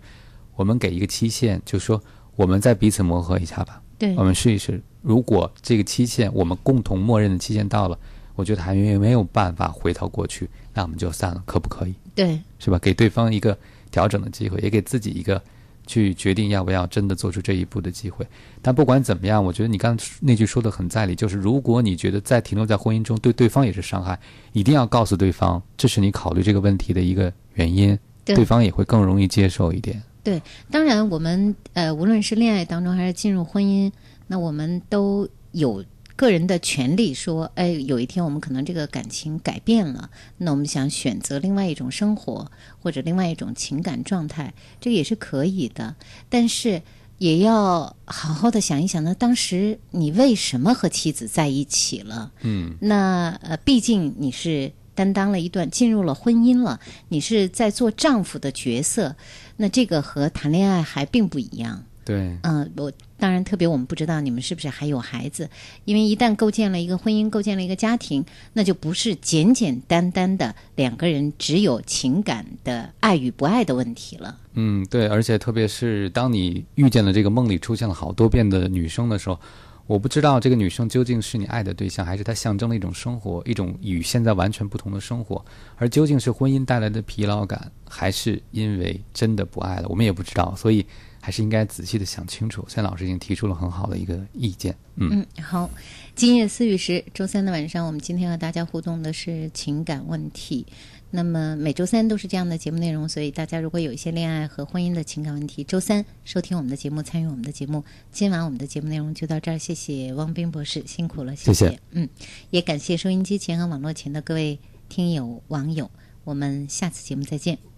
[0.55, 2.01] 我们给一个期限，就说
[2.35, 3.81] 我们再彼此磨合一下吧。
[3.97, 4.81] 对我们试一试。
[5.01, 7.97] 如果这个期限我们共同默认的期限到了，
[8.35, 11.93] 我觉得还没没有办法回到过去，那我们就散了，可不可以？
[12.13, 12.79] 对，是吧？
[12.79, 13.57] 给对方一个
[13.91, 15.41] 调整的机会，也给自己一个
[15.86, 18.25] 去决定要不要真的做出这一步的机会。
[18.61, 24.19] 但不管怎么样，我觉得你刚才那句说的很在理，就是如果你觉得再停留在婚姻中对对方也是伤害，
[24.53, 30.01] 一定要告诉对方，这是你考虑这个问题的一个原因，对对方也会更容易接受一点。
[30.23, 33.91] 对，当然我们呃，无论是恋爱当中还是进入婚姻，
[34.27, 35.83] 那我们都有
[36.16, 42.51] 个人的权利，说，哎，有一天我们可能这个感情改变了，那我们想选择另外一种生活
[42.82, 45.95] 或者另外一种情感状态，这个也是可以的。
[46.30, 46.82] 但是
[47.18, 52.32] 也要好好的想一想，那当时你为什么和妻子在一起了？
[52.41, 59.16] 嗯，那呃，毕竟你是担当了一段进入了婚姻了，你是在做丈夫的角色，
[59.57, 61.84] 那这个和谈恋爱还并不一样。
[62.05, 65.49] 对，嗯，我当然特别我们不知道你们是不是还有孩子，
[65.86, 74.38] 因为一旦构建了一个婚姻，构建了一个家庭，那就不是简简单单的两个人只有情感的爱与不爱的问题了。
[74.53, 79.39] 嗯，对，而且特别是当你遇见了这个梦里出现了好多遍的女生的时候，
[79.88, 85.45] 我不知道这个女生究竟是你爱的对象，还是她象征了一种生活，一种与现在完全不同的生活，
[85.78, 90.86] 而究竟是婚姻带来的疲劳感，还是因为真的不爱了，我们也不知道，所以
[91.26, 92.63] 还是应该仔细的想清楚。
[92.67, 95.67] 现在老师已经提出了很好的一个意见，嗯嗯，好，
[96.15, 100.67] 今夜思雨时，周三的晚上，我们今天和大家互动的是情感问题。
[101.09, 107.84] 那么每周三都是这样的节目内容，所以大家如果有一些恋爱和婚姻的情感问题，周三收听我们的节目，参与我们的节目。
[108.11, 112.07] 今晚我们的节目内容就到这儿，谢谢汪斌博士，辛苦了，谢谢谢嗯，
[112.51, 114.59] 也感谢收音机前和网络前的各位
[114.89, 115.89] 听友网友，
[116.23, 117.74] 我们下次节目再见。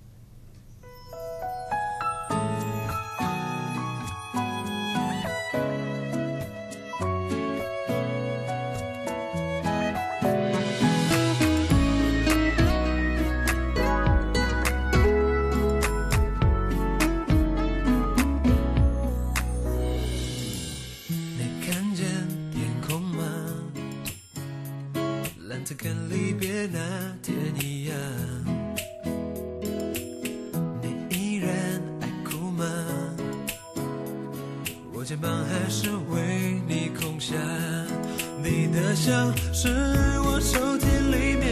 [25.77, 26.79] 跟离别那
[27.21, 27.95] 天一样。
[30.81, 31.49] 你依然
[32.01, 32.65] 爱哭吗？
[34.91, 37.35] 我肩膀还是为你空下。
[38.43, 39.69] 你的笑是
[40.25, 41.46] 我手机里面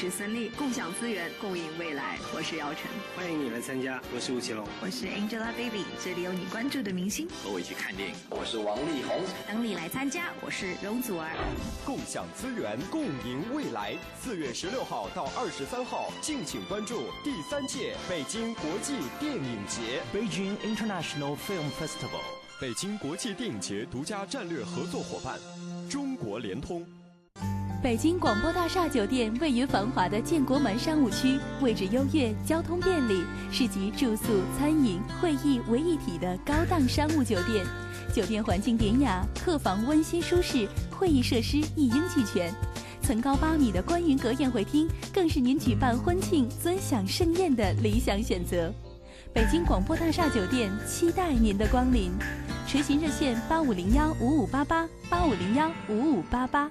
[0.00, 2.18] 是孙俪，共享资源，共赢未来。
[2.34, 4.66] 我是姚晨，欢迎你来参加，我是吴奇隆。
[4.80, 7.28] 我是 Angelababy，这里有你关注的明星。
[7.44, 9.20] 和我一起看电影，我是王力宏。
[9.46, 11.28] 等你来参加，我是容祖儿。
[11.84, 13.94] 共享资源，共赢未来。
[14.18, 22.24] 四月十六号到二十三号，敬请关注第三届北京国际电影节 Beijing International Film Festival。
[22.58, 25.38] 北京国际电影节独家战略合作伙伴，
[25.90, 26.86] 中国联通。
[27.82, 37.64] 北京广播大厦酒店位于繁华的建国门商务区，位置优越，交通便利，是集住宿、餐饮、会议为一体的高档商务酒店。
[38.12, 42.52] 酒店环境典雅，客房温馨舒适，会议设施一应俱全。
[43.00, 48.70] 层高八米的观云阁宴会厅，更是您举办婚庆、尊享盛宴的理想选择。
[49.32, 52.12] 北京广播大厦酒店期待您的光临，
[52.66, 56.70] 垂询热线八五零幺五五八八八五零幺五五八八。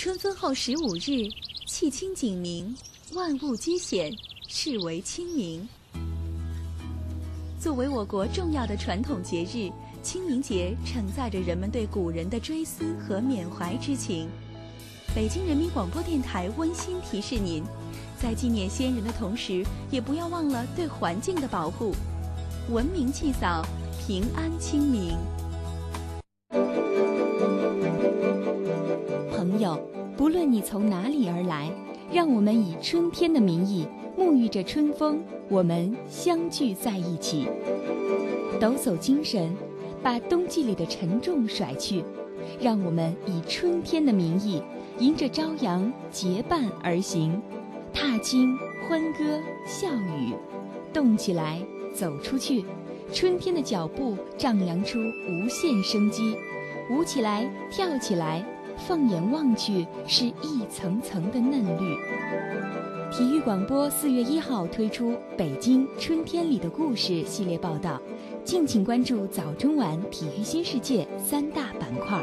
[0.00, 1.28] 春分后十五日，
[1.66, 2.72] 气清景明，
[3.14, 4.12] 万物皆显，
[4.46, 5.68] 视为清明。
[7.58, 9.68] 作为我国重要的传统节日，
[10.00, 14.28] 清明节承载着人们对古人的追思和缅怀之情。
[15.16, 17.64] 北京人民广播电台温馨提示您，
[18.22, 21.92] 在纪念先人的同时，也不要忘了对环境的保护。
[22.70, 23.66] 文明祭扫，
[24.06, 25.18] 平安清明。
[29.58, 29.76] 朋友，
[30.16, 31.68] 不论你从哪里而来，
[32.12, 37.48] 让我们以春天的名义沐浴着春风，我们相聚在一起，
[38.60, 39.52] 抖擞精神，
[40.00, 42.04] 把冬季里的沉重甩去，
[42.60, 44.62] 让我们以春天的名义
[45.00, 47.42] 迎着朝阳结伴而行，
[47.92, 48.56] 踏青、
[48.88, 50.34] 欢歌、笑语，
[50.92, 51.60] 动起来，
[51.92, 52.64] 走出去，
[53.12, 56.36] 春天的脚步丈量出无限生机，
[56.92, 58.46] 舞起来，跳起来，
[58.86, 61.96] 放眼望去是一层层的嫩绿。
[63.10, 68.00] 体育广播四月一号推出《北京春天里的故事》系列报道，
[68.44, 72.22] 敬请关注早中晚体育新世界三大板块。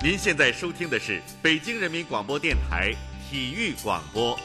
[0.00, 2.92] 您现在收听的是北京人民广播电台
[3.28, 4.38] 体育广播。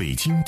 [0.00, 0.42] 北京。